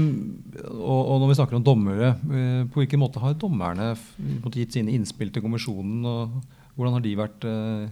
og, 0.69 1.01
og, 1.01 1.15
når 1.23 1.31
vi 1.31 1.37
snakker 1.39 1.59
om 1.59 1.65
dommere, 1.65 2.13
uh, 2.29 2.63
på 2.69 2.83
hvilken 2.83 3.01
måte 3.01 3.23
har 3.23 3.35
dommerne 3.39 3.93
gitt 4.53 4.77
sine 4.77 4.93
innspill 4.93 5.33
til 5.33 5.43
kommisjonen? 5.45 6.05
og 6.05 6.75
Hvordan 6.77 6.97
har 6.97 7.05
de 7.05 7.17
vært 7.17 7.45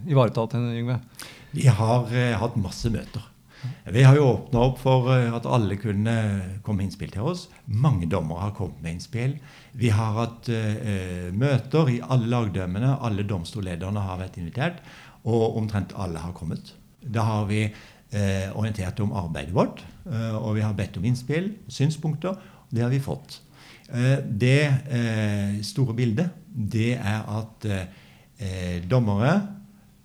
ivaretatt? 0.10 0.56
Yngve? 0.58 0.96
De 1.52 1.68
har 1.68 2.10
hatt 2.42 2.58
masse 2.60 2.90
møter. 2.92 3.28
Vi 3.94 4.02
har 4.02 4.16
jo 4.18 4.26
åpna 4.26 4.62
opp 4.66 4.80
for 4.82 5.10
at 5.12 5.46
alle 5.46 5.76
kunne 5.78 6.14
komme 6.66 6.82
med 6.82 6.90
innspill 6.90 7.12
til 7.14 7.28
oss. 7.30 7.44
Mange 7.66 8.08
dommere 8.10 8.48
har 8.48 8.56
kommet 8.58 8.82
med 8.82 8.96
innspill. 8.96 9.36
Vi 9.78 9.92
har 9.94 10.16
hatt 10.18 10.50
eh, 10.50 11.30
møter 11.36 11.92
i 11.94 12.00
alle 12.02 12.30
lagdømmene. 12.32 12.96
Alle 13.06 13.26
domstollederne 13.28 14.02
har 14.08 14.22
vært 14.24 14.40
invitert. 14.42 14.82
Og 15.30 15.60
omtrent 15.60 15.94
alle 15.94 16.24
har 16.24 16.34
kommet. 16.38 16.74
Da 17.02 17.26
har 17.28 17.46
vi 17.52 17.68
eh, 17.68 18.50
orientert 18.58 19.00
om 19.04 19.14
arbeidet 19.18 19.54
vårt, 19.56 19.84
eh, 20.10 20.36
og 20.36 20.56
vi 20.58 20.66
har 20.66 20.76
bedt 20.78 20.98
om 20.98 21.06
innspill, 21.06 21.54
synspunkter. 21.70 22.38
Og 22.38 22.76
Det 22.76 22.86
har 22.86 22.94
vi 22.94 23.04
fått. 23.04 23.42
Eh, 23.92 24.20
det 24.26 24.62
eh, 24.90 25.62
store 25.66 25.96
bildet 25.98 26.38
det 26.48 26.96
er 26.98 27.26
at 27.28 27.66
eh, 27.68 28.80
dommere 28.90 29.61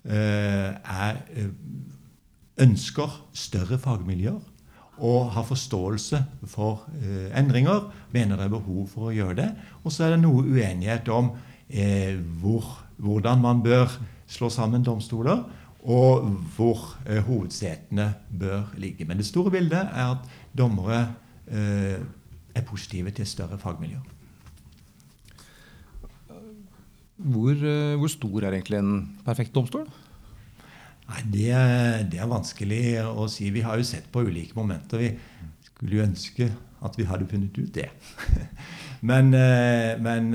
er, 0.07 1.17
ønsker 2.63 3.15
større 3.35 3.77
fagmiljøer 3.81 4.39
og 4.97 5.31
har 5.31 5.45
forståelse 5.45 6.23
for 6.49 6.87
eh, 7.01 7.39
endringer, 7.39 7.91
mener 8.11 8.35
det 8.35 8.47
er 8.47 8.53
behov 8.55 8.87
for 8.89 9.09
å 9.09 9.13
gjøre 9.13 9.37
det. 9.37 9.47
Og 9.83 9.93
så 9.93 10.07
er 10.07 10.15
det 10.15 10.23
noe 10.23 10.41
uenighet 10.41 11.09
om 11.13 11.31
eh, 11.69 12.17
hvor, 12.41 12.65
hvordan 12.97 13.41
man 13.43 13.61
bør 13.65 13.93
slå 14.27 14.49
sammen 14.49 14.85
domstoler, 14.85 15.45
og 15.87 16.25
hvor 16.57 16.97
eh, 17.05 17.21
hovedsetene 17.23 18.09
bør 18.39 18.73
ligge. 18.81 19.05
Men 19.05 19.21
det 19.21 19.29
store 19.29 19.53
bildet 19.53 19.85
er 19.85 20.15
at 20.17 20.29
dommere 20.57 21.03
eh, 21.45 22.01
er 22.55 22.65
positive 22.65 23.13
til 23.13 23.29
større 23.29 23.61
fagmiljøer. 23.61 24.16
Hvor, 27.17 27.51
eh, 27.51 27.95
hvor 27.97 28.07
stor 28.07 28.43
er 28.45 28.53
egentlig 28.53 28.77
en 28.77 29.17
perfekt 29.25 29.55
domstol? 29.55 29.87
Nei, 31.07 31.21
det, 31.33 31.49
det, 32.11 32.19
er 32.21 32.29
vanskelig 32.29 32.81
å 33.07 33.25
si. 33.31 33.49
Vi 33.55 33.63
har 33.65 33.79
jo 33.79 33.87
sett 33.87 34.09
på 34.13 34.25
ulike 34.27 34.57
momenter. 34.57 35.01
Vi 35.01 35.09
skulle 35.65 35.97
jo 35.97 36.03
ønske 36.05 36.49
at 36.85 36.97
vi 36.99 37.07
hadde 37.09 37.29
funnet 37.31 37.57
ut 37.57 37.73
det. 37.73 37.89
Men, 39.09 39.29
eh, 39.37 39.93
men 40.01 40.31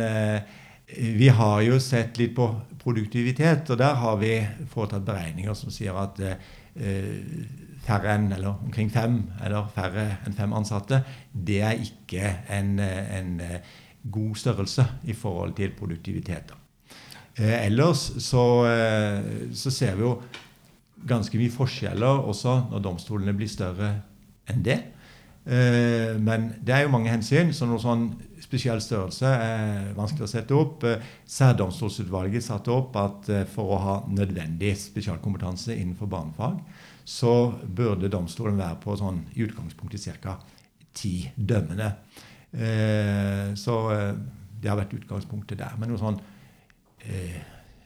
vi 0.87 1.27
har 1.35 1.63
jo 1.67 1.81
sett 1.83 2.19
litt 2.21 2.31
på 2.37 2.45
produktivitet, 2.79 3.73
og 3.75 3.81
der 3.81 3.97
har 3.99 4.21
vi 4.21 4.37
foretatt 4.71 5.03
beregninger 5.07 5.57
som 5.59 5.73
sier 5.75 5.99
at 5.99 6.21
færre 7.83 8.15
enn 8.15 8.29
eller 8.37 8.63
omkring 8.63 8.93
fem 8.93 9.19
eller 9.43 9.67
færre 9.75 10.07
enn 10.23 10.39
fem 10.39 10.55
ansatte, 10.55 11.03
det 11.35 11.59
er 11.67 11.83
ikke 11.89 12.37
en, 12.55 12.79
en 12.79 13.35
god 14.15 14.39
størrelse 14.45 14.87
i 15.11 15.19
forhold 15.19 15.57
til 15.59 15.75
produktivitet. 15.75 16.55
Eh, 17.37 17.67
ellers 17.67 18.11
så, 18.21 18.67
eh, 18.69 19.53
så, 19.57 19.71
ser 19.73 19.97
vi 19.97 20.05
jo 20.05 20.17
ganske 21.09 21.39
mye 21.41 21.53
forskjeller 21.53 22.27
også 22.29 22.59
når 22.71 22.83
domstolene 22.85 23.33
blir 23.37 23.49
større 23.49 23.95
enn 24.51 24.65
det. 24.65 24.79
Eh, 25.47 26.19
men 26.21 26.53
det 26.63 26.75
er 26.77 26.85
jo 26.85 26.93
mange 26.93 27.11
hensyn, 27.11 27.55
så 27.57 27.67
noe 27.67 27.81
sånn 27.83 28.11
spesiell 28.43 28.83
størrelse 28.85 29.27
er 29.27 29.93
vanskelig 29.97 30.27
å 30.27 30.31
sette 30.31 30.57
opp. 30.57 30.85
Eh, 30.87 31.13
Særdomstolsutvalget 31.27 32.45
satte 32.45 32.73
opp 32.75 32.99
at 33.01 33.31
eh, 33.33 33.47
for 33.51 33.75
å 33.75 33.81
ha 33.81 33.97
nødvendig 34.13 34.75
spesialkompetanse 34.79 35.75
innenfor 35.75 36.11
barnefag, 36.13 36.61
så 37.05 37.35
burde 37.65 38.13
domstolen 38.13 38.61
være 38.61 38.79
på 38.83 38.95
sånn 38.99 39.25
i 39.35 39.47
utgangspunktet 39.47 40.21
ca. 40.23 40.37
ti 40.95 41.17
dømmende. 41.35 41.89
Eh, 42.53 43.57
så 43.57 43.79
det 44.63 44.69
har 44.71 44.79
vært 44.79 44.95
utgangspunktet 45.01 45.59
der. 45.59 45.75
Men 45.81 45.91
noe 45.91 45.99
sånn 46.03 46.21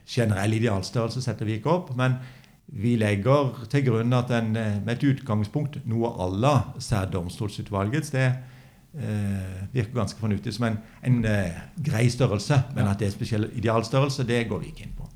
generell 0.06 0.56
idealstørrelse 0.58 1.22
setter 1.24 1.48
vi 1.48 1.58
ikke 1.58 1.72
opp. 1.72 1.94
Men 1.98 2.18
vi 2.66 2.96
legger 2.98 3.66
til 3.70 3.84
grunn 3.86 4.12
at 4.16 4.30
en, 4.34 4.52
med 4.56 4.92
et 4.96 5.06
utgangspunkt 5.12 5.80
noe 5.86 6.10
à 6.18 6.26
la 6.30 6.54
særdomstolsutvalgets 6.82 8.10
det 8.14 8.26
eh, 8.98 9.66
virker 9.72 9.94
ganske 9.94 10.20
fornuftig 10.20 10.54
som 10.56 10.68
en, 10.70 10.78
en 11.06 11.20
eh, 11.24 11.60
grei 11.84 12.08
størrelse. 12.12 12.62
Men 12.74 12.90
at 12.90 13.00
det 13.00 13.10
er 13.10 13.14
spesiell 13.14 13.48
idealstørrelse, 13.54 14.26
det 14.26 14.46
går 14.50 14.64
vi 14.64 14.72
ikke 14.72 14.88
inn 14.88 14.96
på. 14.98 15.08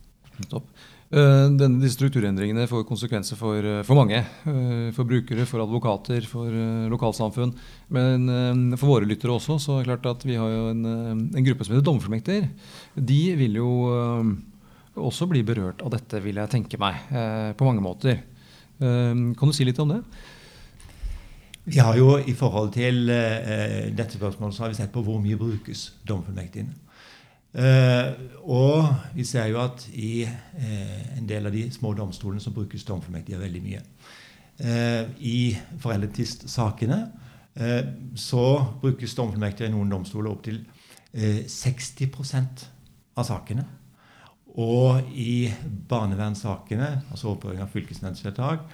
Topp. 0.50 0.70
Uh, 1.10 1.50
denne, 1.58 1.80
disse 1.82 1.96
strukturendringene 1.96 2.68
får 2.70 2.84
konsekvenser 2.86 3.34
for, 3.34 3.58
uh, 3.58 3.80
for 3.86 3.98
mange. 3.98 4.20
Uh, 4.46 4.92
for 4.94 5.08
brukere, 5.08 5.42
for 5.48 5.64
advokater, 5.64 6.22
for 6.30 6.54
lokalsamfunn. 6.92 7.50
Men 7.90 8.76
for 8.78 8.92
våre 8.92 9.08
lyttere 9.10 9.34
også. 9.34 9.58
så 9.58 9.78
er 9.80 9.82
det 9.82 9.90
klart 9.90 10.06
at 10.06 10.26
Vi 10.26 10.38
har 10.38 10.48
jo 10.48 10.68
en, 10.70 10.86
en 11.34 11.46
gruppe 11.46 11.66
som 11.66 11.74
heter 11.74 11.86
dommerfullmekter. 11.86 12.46
De 12.94 13.22
vil 13.34 13.58
jo 13.58 13.70
også 14.94 15.26
bli 15.26 15.42
berørt 15.46 15.82
av 15.82 15.90
dette, 15.94 16.20
vil 16.22 16.38
jeg 16.38 16.50
tenke 16.50 16.78
meg. 16.78 16.98
på 17.56 17.66
mange 17.66 17.82
måter. 17.82 18.22
kan 18.78 19.34
du 19.34 19.52
si 19.52 19.64
litt 19.64 19.78
om 19.78 19.90
det? 19.90 20.00
Vi 21.64 21.78
har 21.78 21.96
jo 21.96 22.18
I 22.18 22.34
forhold 22.34 22.72
til 22.74 23.06
dette 23.06 24.14
spørsmålet 24.14 24.54
så 24.54 24.62
har 24.62 24.70
vi 24.70 24.78
sett 24.78 24.92
på 24.92 25.02
hvor 25.02 25.18
mye 25.22 25.38
brukes 25.38 25.90
dommerfullmektigene. 26.06 26.89
Uh, 27.50 28.14
og 28.46 28.84
vi 29.16 29.24
ser 29.26 29.48
jo 29.50 29.58
at 29.58 29.82
i 29.98 30.22
uh, 30.22 31.16
en 31.18 31.26
del 31.26 31.48
av 31.48 31.54
de 31.54 31.64
små 31.74 31.90
domstolene 31.98 32.42
så 32.42 32.52
brukes 32.54 32.84
dommerfullmektiger 32.86 33.42
veldig 33.42 33.62
mye. 33.64 33.84
I 34.60 35.56
foreldretvistsakene 35.80 36.98
så 38.20 38.42
brukes 38.82 39.14
dommerfullmektiger 39.16 39.70
i 39.70 39.72
noen 39.72 39.88
domstoler 39.88 40.34
opptil 40.34 40.58
60% 41.16 42.66
av 43.16 43.24
sakene. 43.24 43.64
Og 44.60 45.08
i 45.16 45.48
barnevernssakene, 45.88 46.90
altså 47.08 47.30
overprøving 47.30 47.64
av 47.64 47.72
fylkesnemndsvedtak, 47.72 48.68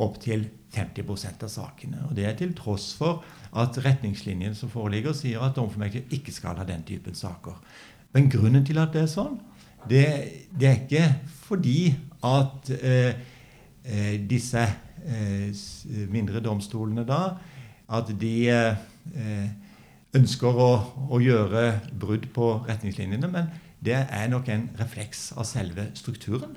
opptil 0.00 0.48
50 0.76 1.42
av 1.42 1.50
sakene. 1.50 2.04
Og 2.08 2.16
Det 2.16 2.26
er 2.26 2.36
til 2.36 2.54
tross 2.54 2.92
for 2.98 3.24
at 3.56 3.78
retningslinjene 3.84 4.54
som 4.54 4.70
foreligger, 4.70 5.12
sier 5.16 5.40
at 5.40 5.56
dommerfullmektige 5.56 6.06
ikke 6.10 6.32
skal 6.32 6.58
ha 6.60 6.64
den 6.64 6.84
typen 6.86 7.14
saker. 7.14 7.56
Men 8.12 8.30
grunnen 8.30 8.64
til 8.64 8.78
at 8.78 8.92
det 8.92 9.02
er 9.02 9.12
sånn, 9.12 9.38
det, 9.88 10.04
det 10.50 10.68
er 10.68 10.78
ikke 10.82 11.06
fordi 11.46 11.94
at 12.24 12.70
eh, 12.82 13.14
eh 13.86 14.16
disse 14.28 14.62
eh, 15.06 15.52
mindre 16.10 16.40
domstolene 16.40 17.04
da 17.06 17.36
at 17.88 18.10
de 18.20 18.48
eh, 18.50 19.50
ønsker 20.16 20.58
å, 20.58 20.70
å, 21.10 21.20
gjøre 21.22 21.80
brudd 21.92 22.26
på 22.34 22.48
retningslinjene, 22.66 23.28
men 23.30 23.50
det 23.84 23.98
er 24.10 24.30
nok 24.32 24.48
en 24.50 24.68
refleks 24.80 25.30
av 25.36 25.46
selve 25.46 25.90
strukturen. 25.94 26.56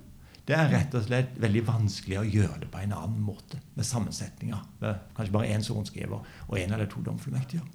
Det 0.49 0.57
er 0.57 0.71
rett 0.71 0.95
og 0.97 1.03
slett 1.05 1.35
veldig 1.38 1.62
vanskelig 1.67 2.15
å 2.17 2.25
gjøre 2.25 2.63
det 2.63 2.71
på 2.73 2.79
en 2.81 2.93
annen 2.97 3.21
måte, 3.21 3.59
med 3.77 3.85
sammensetninger. 3.85 4.62
Med 4.81 5.03
kanskje 5.13 5.35
bare 5.35 5.49
én 5.53 5.62
sorenskriver 5.65 6.23
og 6.47 6.55
én 6.57 6.73
eller 6.73 6.89
to 6.89 7.03
domfullmektiger. 7.05 7.67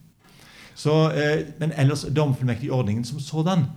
Eh, 0.82 1.54
men 1.60 1.74
ellers 1.78 2.02
domfullmektigordningen 2.10 3.06
som 3.06 3.20
sådan, 3.22 3.68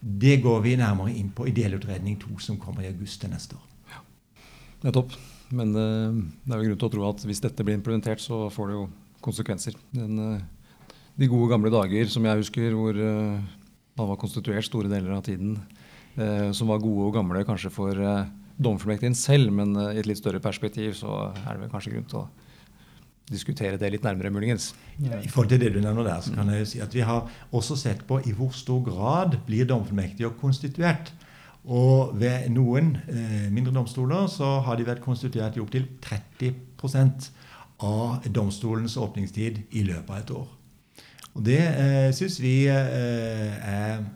det 0.00 0.38
går 0.40 0.62
vi 0.64 0.76
nærmere 0.80 1.12
inn 1.12 1.28
på 1.36 1.50
i 1.50 1.52
delutredning 1.52 2.16
2, 2.22 2.38
som 2.40 2.56
kommer 2.60 2.86
i 2.86 2.88
august 2.88 3.20
til 3.20 3.34
neste 3.34 3.58
år. 3.58 3.66
Ja. 3.92 4.00
Nettopp. 4.86 5.12
Men 5.52 5.76
eh, 5.76 6.16
det 6.46 6.56
er 6.56 6.62
jo 6.62 6.70
grunn 6.70 6.80
til 6.80 6.88
å 6.88 6.94
tro 6.96 7.04
at 7.10 7.26
hvis 7.28 7.44
dette 7.44 7.66
blir 7.66 7.76
implementert, 7.76 8.24
så 8.24 8.46
får 8.52 8.72
det 8.72 8.78
jo 8.78 8.86
konsekvenser. 9.26 9.76
Den, 9.92 10.16
eh, 10.30 10.88
de 11.20 11.28
gode, 11.28 11.50
gamle 11.52 11.74
dager 11.76 12.08
som 12.08 12.24
jeg 12.24 12.40
husker, 12.40 12.72
hvor 12.72 12.96
eh, 12.96 13.44
man 14.00 14.10
var 14.14 14.20
konstituert 14.24 14.64
store 14.64 14.88
deler 14.88 15.12
av 15.20 15.28
tiden, 15.28 15.58
eh, 16.16 16.48
som 16.56 16.72
var 16.72 16.80
gode 16.80 17.10
og 17.10 17.16
gamle 17.20 17.44
kanskje 17.44 17.74
for 17.76 18.00
eh, 18.00 18.26
dommerfullmektigen 18.56 19.16
selv, 19.18 19.52
men 19.52 19.76
eh, 19.76 19.94
i 19.96 20.02
et 20.02 20.08
litt 20.08 20.20
større 20.20 20.40
perspektiv 20.42 20.96
så 20.98 21.30
er 21.32 21.54
det 21.54 21.64
vel 21.64 21.72
kanskje 21.72 21.94
grunn 21.94 22.08
til 22.10 22.22
å 22.22 22.26
diskutere 23.26 23.78
det 23.80 23.90
litt 23.90 24.04
nærmere, 24.06 24.30
muligens. 24.30 24.70
I 25.02 25.28
forhold 25.28 25.50
til 25.50 25.62
det 25.64 25.72
du 25.74 25.80
nevner 25.82 26.06
der, 26.06 26.20
så 26.22 26.34
kan 26.36 26.50
jeg 26.52 26.62
jo 26.62 26.68
si 26.70 26.82
at 26.84 26.94
Vi 26.94 27.02
har 27.02 27.26
også 27.50 27.76
sett 27.78 28.04
på 28.06 28.20
i 28.22 28.34
hvor 28.36 28.52
stor 28.54 28.84
grad 28.86 29.40
blir 29.48 29.66
dommerfullmektiger 29.66 30.36
konstituert. 30.40 31.10
Og 31.66 32.14
ved 32.14 32.46
noen 32.54 32.94
eh, 33.10 33.48
mindre 33.50 33.74
domstoler 33.74 34.28
så 34.30 34.60
har 34.62 34.78
de 34.78 34.86
vært 34.86 35.02
konstituert 35.02 35.58
i 35.58 35.62
opptil 35.64 35.88
30% 36.06 37.32
av 37.82 38.28
domstolens 38.30 38.94
åpningstid 38.96 39.64
i 39.74 39.82
løpet 39.88 40.12
av 40.12 40.20
et 40.20 40.30
år. 40.36 40.46
Og 41.34 41.42
det 41.44 41.60
eh, 41.66 42.10
syns 42.16 42.38
vi 42.40 42.54
eh, 42.70 43.58
er 43.58 44.06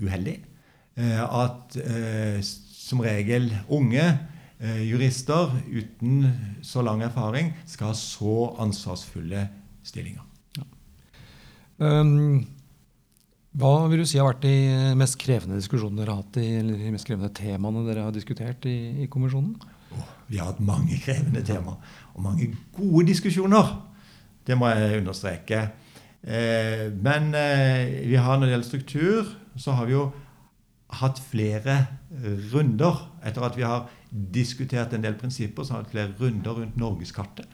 uheldig. 0.00 0.38
Eh, 0.96 1.20
at 1.20 1.76
eh, 1.76 2.40
som 2.86 3.02
regel 3.02 3.50
unge 3.72 4.04
eh, 4.06 4.82
jurister 4.86 5.50
uten 5.66 6.26
så 6.62 6.84
lang 6.86 7.02
erfaring 7.06 7.50
skal 7.66 7.90
ha 7.90 7.96
så 7.98 8.52
ansvarsfulle 8.62 9.46
stillinger. 9.86 10.22
Ja. 10.58 10.66
Um, 11.82 12.44
hva 13.56 13.86
vil 13.88 14.02
du 14.02 14.08
si 14.08 14.20
har 14.20 14.28
vært 14.28 14.44
de 14.44 14.92
mest 15.00 15.16
krevende 15.20 15.58
diskusjonene 15.58 16.02
dere 16.02 16.12
har 16.14 16.22
hatt 16.22 16.38
eller 16.42 16.76
de 16.76 16.92
mest 16.92 17.08
krevende 17.08 17.32
temaene 17.34 17.86
dere 17.86 18.04
har 18.04 18.14
diskutert 18.14 18.68
i, 18.68 18.76
i 19.02 19.08
kommisjonen? 19.10 19.56
Oh, 19.96 20.10
vi 20.28 20.38
har 20.38 20.50
hatt 20.50 20.60
mange 20.60 20.98
krevende 21.00 21.42
temaer 21.46 21.80
og 22.12 22.22
mange 22.24 22.50
gode 22.76 23.06
diskusjoner. 23.08 23.72
Det 24.46 24.54
må 24.58 24.68
jeg 24.70 25.00
understreke. 25.00 25.62
Eh, 26.22 26.86
men 26.92 27.32
eh, 27.34 28.04
vi 28.06 28.20
har 28.20 28.36
når 28.36 28.46
det 28.46 28.54
gjelder 28.54 28.68
struktur, 28.68 29.32
så 29.56 29.74
har 29.78 29.88
vi 29.88 29.96
jo 29.96 30.04
hatt 31.00 31.18
flere 31.18 31.86
runder. 32.52 33.06
Etter 33.26 33.46
at 33.46 33.56
vi 33.58 33.66
har 33.66 33.88
diskutert 34.10 34.94
en 34.94 35.04
del 35.04 35.18
prinsipper, 35.18 35.64
så 35.64 35.74
har 35.74 35.82
vi 35.82 35.86
hatt 35.86 35.94
flere 35.94 36.14
runder 36.20 36.60
rundt 36.60 36.76
norgeskartet. 36.80 37.48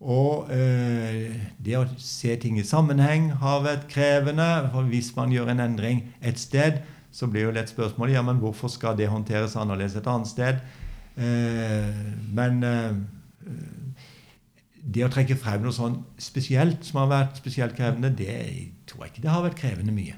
Og 0.00 0.48
eh, 0.54 1.34
det 1.60 1.76
å 1.76 1.84
se 2.00 2.32
ting 2.40 2.56
i 2.56 2.64
sammenheng 2.64 3.34
har 3.42 3.60
vært 3.66 3.88
krevende. 3.92 4.48
for 4.72 4.88
Hvis 4.88 5.12
man 5.16 5.32
gjør 5.32 5.52
en 5.52 5.60
endring 5.60 6.06
et 6.22 6.40
sted, 6.40 6.80
så 7.12 7.26
blir 7.26 7.48
jo 7.48 7.52
lett 7.52 7.68
spørsmålet 7.68 8.14
ja, 8.14 8.22
men 8.24 8.40
hvorfor 8.40 8.72
skal 8.72 8.96
det 8.96 9.10
håndteres 9.10 9.58
annerledes 9.60 9.98
et 9.98 10.08
annet 10.08 10.30
sted. 10.30 10.62
Eh, 11.20 12.00
men 12.32 12.62
eh, 12.64 12.96
det 14.80 15.04
å 15.04 15.10
trekke 15.12 15.36
frem 15.36 15.66
noe 15.66 15.76
sånn 15.76 15.98
spesielt 16.16 16.86
som 16.86 17.02
har 17.02 17.10
vært 17.10 17.42
spesielt 17.42 17.76
krevende, 17.76 18.14
det 18.16 18.40
tror 18.88 19.04
jeg 19.04 19.12
ikke 19.12 19.26
det 19.26 19.34
har 19.34 19.44
vært 19.44 19.60
krevende 19.60 19.92
mye. 19.92 20.16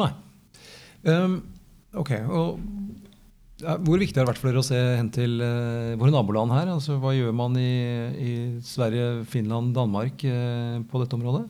Nei. 0.00 0.10
Um, 1.06 1.40
ok, 1.96 2.12
og 2.28 2.60
Hvor 3.84 4.00
viktig 4.00 4.16
har 4.16 4.24
det 4.24 4.32
vært 4.32 4.40
for 4.40 4.50
dere 4.50 4.62
å 4.62 4.66
se 4.66 4.78
hen 4.78 5.10
til 5.12 5.40
uh, 5.40 5.96
våre 6.00 6.12
naboland 6.14 6.52
her? 6.54 6.70
Altså, 6.72 6.96
hva 7.00 7.12
gjør 7.12 7.34
man 7.36 7.58
i, 7.60 7.72
i 8.16 8.32
Sverige, 8.64 9.26
Finland, 9.28 9.74
Danmark 9.76 10.24
uh, 10.24 10.80
på 10.88 11.02
dette 11.02 11.18
området? 11.18 11.44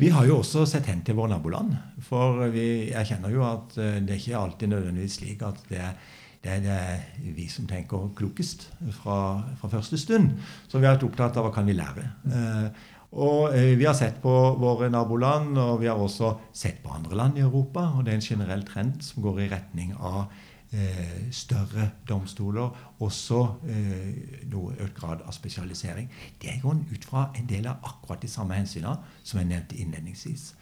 Vi 0.00 0.08
har 0.14 0.24
jo 0.24 0.38
også 0.40 0.64
sett 0.68 0.88
hen 0.88 1.02
til 1.04 1.18
våre 1.18 1.34
naboland. 1.34 1.74
For 2.06 2.46
vi 2.54 2.88
erkjenner 2.96 3.34
jo 3.34 3.44
at 3.44 3.76
uh, 3.76 3.98
det 4.00 4.16
er 4.16 4.22
ikke 4.22 4.40
alltid 4.40 4.72
nødvendigvis 4.72 5.18
slik 5.20 5.44
at 5.44 5.60
det 5.68 5.82
er, 5.84 6.00
det 6.40 6.54
er, 6.54 6.64
det 6.64 7.34
vi 7.36 7.44
som 7.52 7.68
tenker 7.68 8.08
klokest 8.16 8.70
fra, 9.02 9.18
fra, 9.60 9.72
første 9.76 10.00
stund. 10.00 10.32
Så 10.64 10.80
vi 10.80 10.88
har 10.88 10.96
vært 10.96 11.10
opptatt 11.10 11.36
av 11.36 11.44
hva 11.44 11.52
kan 11.52 11.68
vi 11.68 11.76
lære. 11.76 12.08
Uh, 12.24 12.96
og 13.10 13.56
eh, 13.56 13.74
Vi 13.78 13.86
har 13.86 13.94
sett 13.94 14.20
på 14.22 14.32
våre 14.60 14.90
naboland, 14.90 15.58
og 15.58 15.80
vi 15.80 15.88
har 15.90 15.98
også 15.98 16.36
sett 16.52 16.82
på 16.82 16.92
andre 16.94 17.16
land 17.16 17.38
i 17.38 17.42
Europa. 17.42 17.88
og 17.96 18.04
Det 18.04 18.12
er 18.12 18.20
en 18.20 18.28
generell 18.28 18.62
trend 18.64 19.02
som 19.02 19.22
går 19.22 19.40
i 19.40 19.48
retning 19.50 19.94
av 19.98 20.30
eh, 20.72 21.30
større 21.34 21.90
domstoler. 22.08 22.70
Også 23.02 23.40
eh, 23.66 24.44
noe 24.52 24.76
økt 24.78 25.00
grad 25.00 25.24
av 25.26 25.34
spesialisering. 25.34 26.10
Det 26.40 26.52
er 26.52 26.60
jo 26.62 26.70
ut 26.70 27.04
fra 27.04 27.30
en 27.34 27.48
del 27.50 27.66
av 27.66 27.82
akkurat 27.82 28.22
de 28.22 28.30
samme 28.30 28.54
hensynene 28.54 29.00
som 29.22 29.40
jeg 29.40 29.50
nevnte 29.50 29.80
innledningsvis. 29.82 30.52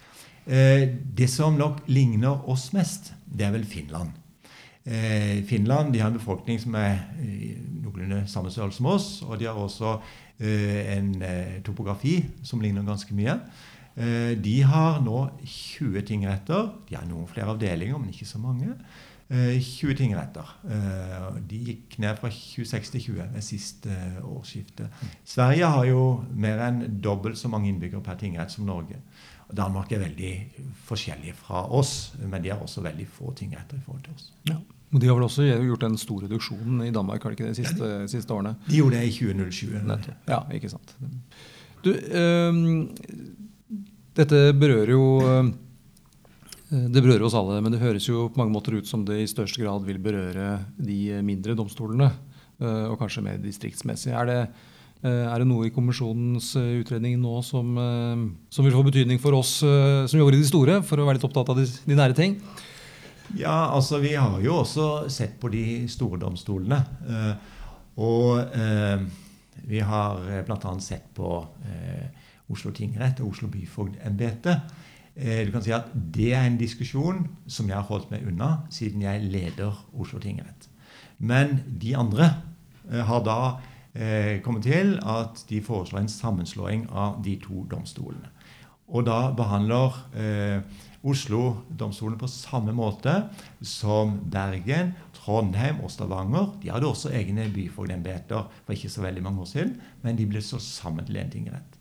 Eh, 0.49 0.87
det 0.89 1.29
som 1.29 1.53
nok 1.53 1.83
ligner 1.87 2.49
oss 2.49 2.71
mest, 2.73 3.13
det 3.25 3.45
er 3.45 3.53
vel 3.53 3.65
Finland. 3.65 4.15
Eh, 4.89 5.43
Finland 5.45 5.93
de 5.93 6.01
har 6.01 6.09
en 6.09 6.17
befolkning 6.17 6.57
som 6.57 6.73
er 6.79 7.03
noenlunde 7.83 8.23
samme 8.25 8.49
størrelse 8.49 8.81
som 8.81 8.89
oss. 8.89 9.21
Og 9.21 9.37
de 9.37 9.45
har 9.45 9.53
også 9.53 9.99
en 10.39 11.09
topografi 11.67 12.21
som 12.47 12.61
ligner 12.63 12.85
ganske 12.87 13.11
mye. 13.15 13.33
De 14.39 14.55
har 14.63 15.01
nå 15.03 15.25
20 15.43 16.05
tingretter. 16.07 16.69
De 16.87 16.95
har 16.95 17.03
noen 17.09 17.27
flere 17.27 17.51
avdelinger, 17.51 17.99
men 17.99 18.13
ikke 18.13 18.29
så 18.29 18.39
mange. 18.39 18.71
20 19.29 19.91
eh, 19.91 19.97
tingretter. 19.97 20.53
Eh, 20.65 21.25
de 21.45 21.57
gikk 21.67 21.99
ned 22.01 22.17
fra 22.17 22.31
26 22.33 22.89
til 22.95 23.03
20 23.11 23.27
ved 23.35 23.45
siste 23.45 23.91
eh, 23.93 24.23
årsskifte. 24.25 24.89
Sverige 25.23 25.69
har 25.69 25.85
jo 25.85 26.23
mer 26.33 26.63
enn 26.65 26.81
dobbelt 27.01 27.37
så 27.37 27.51
mange 27.51 27.69
innbyggere 27.69 28.01
per 28.01 28.17
tingrett 28.17 28.51
som 28.51 28.65
Norge. 28.65 28.97
Danmark 29.49 29.91
er 29.93 30.01
veldig 30.01 30.33
forskjellig 30.85 31.35
fra 31.37 31.63
oss, 31.73 32.15
men 32.21 32.41
de 32.41 32.51
har 32.53 32.61
også 32.61 32.81
veldig 32.85 33.07
få 33.09 33.33
tingretter 33.37 33.77
i 33.77 33.85
forhold 33.85 34.03
til 34.05 34.17
oss. 34.17 34.31
Ja. 34.49 34.57
De 34.89 35.05
har 35.05 35.17
vel 35.19 35.27
også 35.27 35.45
gjort 35.45 35.85
den 35.85 35.97
store 36.01 36.25
reduksjonen 36.25 36.81
i 36.87 36.91
Danmark 36.93 37.23
har 37.23 37.31
de 37.31 37.37
ikke 37.37 37.45
det, 37.45 37.55
de 37.57 37.63
siste, 37.63 37.85
ja, 37.85 38.01
de, 38.01 38.09
siste 38.09 38.33
årene? 38.33 38.55
De 38.65 38.79
gjorde 38.79 38.97
det 38.97 39.05
i 39.05 39.11
2007. 39.13 39.73
Ja, 40.31 40.43
ikke 40.55 40.71
sant. 40.71 40.95
Du, 41.85 41.91
øh, 41.93 42.53
dette 44.17 44.39
berører 44.57 44.95
jo 44.95 45.03
Eh, 46.69 46.87
det 46.93 47.01
berører 47.03 47.25
oss 47.25 47.37
alle, 47.37 47.59
men 47.65 47.73
det 47.73 47.81
høres 47.81 48.07
jo 48.07 48.27
på 48.29 48.41
mange 48.41 48.53
måter 48.53 48.77
ut 48.77 48.89
som 48.89 49.05
det 49.07 49.21
i 49.23 49.29
størst 49.29 49.59
grad 49.61 49.85
vil 49.87 50.01
berøre 50.01 50.59
de 50.77 51.19
mindre 51.25 51.57
domstolene, 51.57 52.11
eh, 52.61 52.85
og 52.89 52.99
kanskje 53.01 53.25
mer 53.25 53.39
distriktsmessig. 53.41 54.13
Er 54.13 54.29
det, 54.29 54.39
eh, 55.03 55.25
er 55.25 55.39
det 55.39 55.47
noe 55.49 55.67
i 55.67 55.73
kommisjonens 55.73 56.53
utredning 56.55 57.17
nå 57.19 57.41
som, 57.43 57.73
som, 58.49 58.65
vil 58.65 58.75
få 58.75 58.85
betydning 58.85 59.19
for 59.19 59.33
oss 59.33 59.59
som 59.59 60.19
jobber 60.19 60.35
i 60.35 60.43
de 60.43 60.49
store, 60.49 60.81
for 60.83 60.99
å 60.99 61.07
være 61.07 61.17
litt 61.17 61.29
opptatt 61.29 61.49
av 61.49 61.57
de, 61.57 61.65
de 61.65 61.97
nære 61.97 62.17
ting? 62.17 62.37
Ja, 63.37 63.69
altså 63.75 63.99
vi 64.01 64.15
har 64.15 64.39
jo 64.41 64.61
også 64.63 65.09
sett 65.11 65.39
på 65.39 65.51
de 65.53 65.85
store 65.91 66.17
domstolene. 66.19 66.79
Og 67.99 68.41
vi 69.69 69.79
har 69.85 70.23
bl.a. 70.47 70.73
sett 70.81 71.11
på 71.13 71.29
Oslo 72.49 72.71
tingrett 72.73 73.21
og 73.21 73.33
Oslo 73.33 73.49
byfogdembete. 73.53 74.55
Eh, 75.19 75.45
du 75.45 75.51
kan 75.51 75.63
si 75.63 75.73
at 75.75 75.91
Det 75.93 76.33
er 76.33 76.45
en 76.47 76.57
diskusjon 76.57 77.25
som 77.47 77.67
jeg 77.67 77.75
har 77.75 77.87
holdt 77.89 78.11
meg 78.11 78.27
unna 78.27 78.63
siden 78.73 79.03
jeg 79.03 79.27
leder 79.27 79.75
Oslo 79.93 80.19
tingrett. 80.19 80.69
Men 81.17 81.59
de 81.67 81.95
andre 81.95 82.29
eh, 82.89 83.03
har 83.05 83.23
da 83.25 83.39
eh, 83.93 84.41
kommet 84.41 84.63
til 84.63 84.97
at 85.03 85.43
de 85.49 85.61
foreslår 85.61 85.99
en 85.99 86.09
sammenslåing 86.11 86.87
av 86.89 87.19
de 87.23 87.35
to 87.43 87.65
domstolene. 87.69 88.31
Og 88.89 89.05
da 89.05 89.29
behandler 89.37 89.97
eh, 90.17 90.61
Oslo-domstolene 91.03 92.19
på 92.19 92.27
samme 92.27 92.73
måte 92.75 93.13
som 93.63 94.17
Bergen, 94.31 94.91
Trondheim 95.15 95.79
og 95.83 95.91
Stavanger. 95.93 96.51
De 96.59 96.71
hadde 96.73 96.89
også 96.89 97.13
egne 97.15 97.47
byfogdembeter 97.53 98.49
for 98.65 98.75
ikke 98.75 98.91
så 98.91 99.05
veldig 99.05 99.23
mange 99.23 99.45
år 99.45 99.51
siden, 99.53 99.75
men 100.03 100.17
de 100.19 100.27
ble 100.27 100.41
så 100.43 100.59
sammen 100.59 101.07
til 101.07 101.21
en 101.21 101.31
tingrett. 101.31 101.79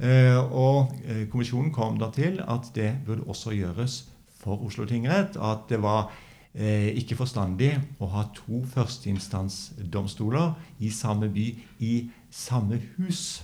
Eh, 0.00 0.36
og 0.52 0.92
eh, 1.04 1.26
kommisjonen 1.28 1.72
kom 1.72 1.98
da 2.00 2.10
til 2.12 2.40
at 2.40 2.70
det 2.76 2.94
burde 3.06 3.26
også 3.28 3.52
gjøres 3.56 4.02
for 4.40 4.60
Oslo 4.64 4.84
tingrett. 4.88 5.36
At 5.36 5.68
det 5.68 5.80
var 5.82 6.12
eh, 6.54 6.92
ikke 7.00 7.16
forstandig 7.16 7.74
å 8.00 8.08
ha 8.12 8.26
to 8.36 8.60
førsteinstansdomstoler 8.74 10.52
i 10.80 10.92
samme 10.92 11.32
by, 11.32 11.46
i 11.80 11.94
samme 12.30 12.80
hus, 12.96 13.42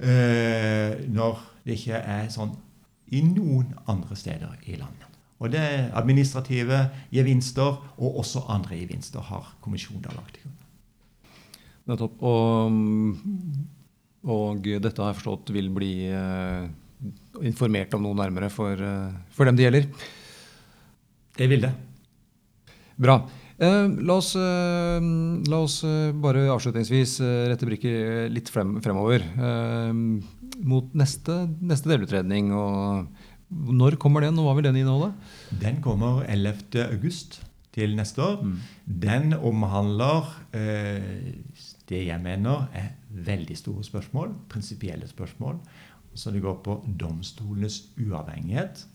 når 0.00 1.40
det 1.66 1.74
ikke 1.76 1.98
er 2.08 2.30
sånn 2.32 2.54
i 3.10 3.22
noen 3.26 3.74
andre 3.90 4.16
steder 4.16 4.56
i 4.66 4.78
landet. 4.78 5.06
Og 5.40 5.52
det 5.52 5.60
er 5.60 5.90
administrative 5.96 6.82
gevinster 7.10 7.80
og 7.96 8.20
også 8.20 8.44
andre 8.52 8.76
gevinster 8.76 9.24
har 9.24 9.54
kommisjonen 9.64 10.02
da 10.04 10.12
lagt 10.14 10.36
til 10.36 10.44
grunn. 10.44 10.56
Nettopp. 11.90 12.22
Og 12.22 12.74
og 14.28 14.66
dette 14.66 15.00
har 15.00 15.12
jeg 15.12 15.20
forstått 15.20 15.52
vil 15.54 15.70
bli 15.72 15.92
eh, 16.12 16.64
informert 17.48 17.94
om 17.96 18.04
noe 18.04 18.18
nærmere 18.18 18.50
for, 18.52 18.76
uh, 18.76 19.14
for, 19.32 19.48
dem 19.48 19.56
det 19.56 19.64
gjelder. 19.64 19.86
Det 21.38 21.46
vil 21.48 21.62
det. 21.64 21.70
Bra. 23.00 23.16
Eh, 23.60 23.86
la 24.04 24.18
oss, 24.18 24.34
la 24.36 25.60
oss 25.60 25.78
bare 26.20 26.44
avslutningsvis 26.52 27.14
rette 27.48 27.68
blikket 27.68 28.28
litt 28.32 28.52
frem, 28.52 28.76
fremover. 28.84 29.24
Mot 30.58 30.94
neste, 30.96 31.42
neste, 31.60 31.90
delutredning. 31.92 32.50
Og 32.56 33.06
når 33.50 33.98
kommer 34.02 34.24
den, 34.26 34.38
og 34.38 34.48
hva 34.48 34.56
vil 34.58 34.68
den 34.70 34.80
inneholde? 34.82 35.12
Den 35.62 35.80
kommer 35.84 36.24
11.8 36.26 37.40
til 37.74 37.94
neste 37.98 38.22
år. 38.24 38.42
Mm. 38.42 38.56
Den 39.02 39.34
omhandler 39.34 40.32
det 41.90 42.04
jeg 42.06 42.22
mener 42.22 42.66
er 42.74 42.92
veldig 43.10 43.56
store 43.58 43.84
spørsmål, 43.84 44.34
prinsipielle 44.48 45.08
spørsmål. 45.08 45.58
Så 46.14 46.30
det 46.30 46.42
går 46.42 46.60
på 46.64 46.76
domstolenes 47.00 47.82
uavhengighet, 47.98 48.86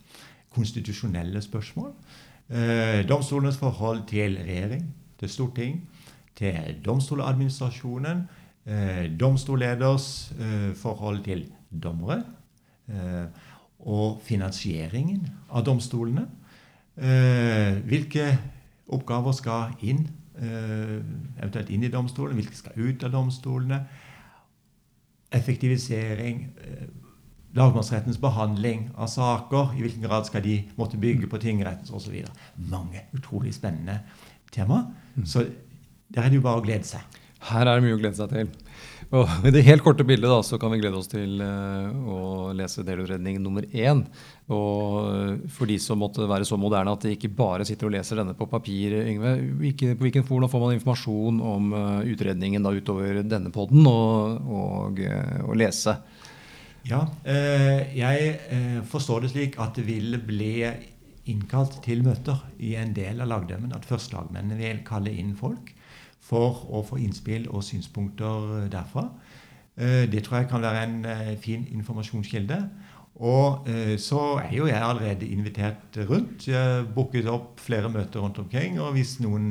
konstitusjonelle 0.50 1.42
spørsmål. 1.42 1.92
Eh, 2.50 3.08
domstolenes 3.10 3.58
forhold 3.58 4.08
til 4.08 4.38
regjering, 4.38 4.96
til 5.20 5.30
storting, 5.30 5.90
til 6.36 6.76
domstoladministrasjonen. 6.86 8.28
Eh, 8.66 9.06
domstolleders 9.20 10.32
eh, 10.40 10.72
forhold 10.76 11.24
til 11.24 11.46
dommere. 11.70 12.24
Eh, 12.90 13.26
og 13.86 14.22
finansieringen 14.26 15.28
av 15.50 15.66
domstolene. 15.68 16.26
Eh, 16.98 17.82
hvilke 17.86 18.30
oppgaver 18.88 19.36
skal 19.38 19.76
inn 19.86 20.08
Eh, 20.36 21.00
eventuelt 21.40 21.70
inn 21.72 21.86
i 21.88 21.92
domstolene, 21.92 22.36
hvilke 22.42 22.58
skal 22.58 22.76
ut 22.76 23.04
av 23.08 23.14
domstolene. 23.14 23.80
Effektivisering. 25.36 26.50
Lagmannsrettens 27.56 28.20
behandling 28.20 28.90
av 28.96 29.08
saker. 29.08 29.76
I 29.78 29.86
hvilken 29.86 30.04
grad 30.04 30.28
skal 30.28 30.44
de 30.44 30.58
måtte 30.76 31.00
bygge 31.00 31.30
på 31.32 31.40
tingrettens 31.40 31.92
osv. 31.96 32.18
Mange 32.72 33.06
utrolig 33.16 33.54
spennende 33.56 34.02
tema. 34.52 34.84
Mm. 35.16 35.26
Så 35.26 35.46
der 36.12 36.22
er 36.22 36.30
det 36.30 36.42
jo 36.42 36.48
bare 36.48 36.60
å 36.60 36.66
glede 36.66 36.88
seg. 36.88 37.22
Her 37.46 37.70
er 37.70 37.78
det 37.78 37.86
mye 37.86 37.98
å 37.98 38.02
glede 38.02 38.18
seg 38.18 38.32
til. 38.34 38.54
Og 39.14 39.46
I 39.46 39.52
det 39.54 39.64
helt 39.68 39.84
korte 39.86 40.06
bildet 40.08 40.32
da, 40.32 40.40
så 40.44 40.58
kan 40.62 40.72
vi 40.74 40.80
glede 40.82 40.98
oss 40.98 41.10
til 41.12 41.42
uh, 41.44 41.92
å 42.10 42.20
lese 42.58 42.84
delutredning 42.86 43.38
nummer 43.44 43.68
én. 43.70 44.02
Og 44.46 44.98
eh, 45.10 45.46
for 45.50 45.70
de 45.70 45.78
som 45.82 45.98
måtte 46.02 46.26
være 46.30 46.46
så 46.46 46.58
moderne 46.62 46.94
at 46.94 47.06
de 47.06 47.14
ikke 47.16 47.32
bare 47.34 47.66
sitter 47.66 47.90
og 47.90 47.96
leser 47.96 48.20
denne 48.20 48.36
på 48.38 48.46
papir, 48.50 48.94
Yngve, 49.02 49.36
på 49.98 50.06
hvilken 50.06 50.26
forum 50.28 50.50
får 50.52 50.64
man 50.64 50.76
informasjon 50.78 51.40
om 51.54 51.72
uh, 51.74 52.02
utredningen 52.06 52.66
da 52.66 52.74
utover 52.74 53.22
denne 53.26 53.54
poden 53.54 53.86
og, 53.90 54.42
og, 54.46 55.02
og, 55.46 55.54
lese? 55.58 55.98
Ja, 56.86 57.00
jeg 57.26 58.84
forstår 58.92 59.24
det 59.24 59.32
slik 59.32 59.56
at 59.58 59.74
det 59.74 59.88
vil 59.88 60.20
bli 60.22 60.60
innkalt 61.34 61.80
til 61.82 62.04
møter 62.06 62.44
i 62.62 62.76
en 62.78 62.94
del 62.94 63.24
av 63.26 63.32
lagdømmen. 63.32 63.74
At 63.74 63.88
førstelagmennene 63.90 64.60
vil 64.60 64.84
kalle 64.86 65.14
inn 65.18 65.34
folk 65.40 65.74
for 66.26 66.66
å 66.74 66.82
få 66.86 67.00
innspill 67.04 67.48
og 67.52 67.64
synspunkter 67.66 68.66
derfra. 68.74 69.10
Eh, 69.76 70.06
det 70.10 70.24
tror 70.26 70.40
jeg 70.40 70.50
kan 70.50 70.64
være 70.64 70.84
en 70.88 70.98
eh, 71.06 71.36
fin 71.42 71.66
informasjonskilde. 71.76 72.60
Og 73.16 73.68
eh, 73.72 73.96
så 74.02 74.40
er 74.42 74.56
jo 74.58 74.68
jeg 74.68 74.82
allerede 74.82 75.28
invitert 75.28 76.00
rundt. 76.10 76.48
Booket 76.96 77.30
opp 77.32 77.62
flere 77.64 77.92
møter 77.92 78.24
rundt 78.24 78.40
omkring. 78.42 78.80
Og 78.84 78.96
hvis 78.98 79.18
noen 79.24 79.48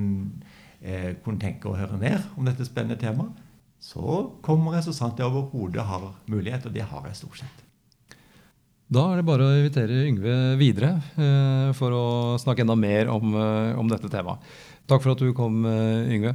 eh, 0.84 1.14
kunne 1.24 1.40
tenke 1.40 1.70
å 1.70 1.76
høre 1.78 2.00
mer 2.00 2.24
om 2.36 2.46
dette 2.48 2.66
spennende 2.66 3.00
temaet, 3.00 3.42
så 3.84 4.30
kommer 4.44 4.78
jeg 4.78 4.86
så 4.86 4.94
sant 4.96 5.18
jeg 5.20 5.28
overhodet 5.28 5.84
har 5.84 6.06
mulighet, 6.32 6.64
og 6.64 6.72
det 6.72 6.86
har 6.88 7.04
jeg 7.08 7.18
stort 7.18 7.42
sett. 7.42 7.60
Da 8.94 9.02
er 9.10 9.20
det 9.20 9.26
bare 9.26 9.44
å 9.44 9.56
invitere 9.58 10.04
Yngve 10.08 10.34
videre 10.60 10.94
eh, 11.20 11.70
for 11.76 11.92
å 11.96 12.06
snakke 12.40 12.64
enda 12.64 12.76
mer 12.78 13.10
om, 13.12 13.32
eh, 13.36 13.76
om 13.80 13.88
dette 13.90 14.08
temaet. 14.12 14.44
Takk 14.88 15.00
for 15.00 15.14
at 15.14 15.20
du 15.24 15.32
kom, 15.36 15.62
Yngve. 15.64 16.34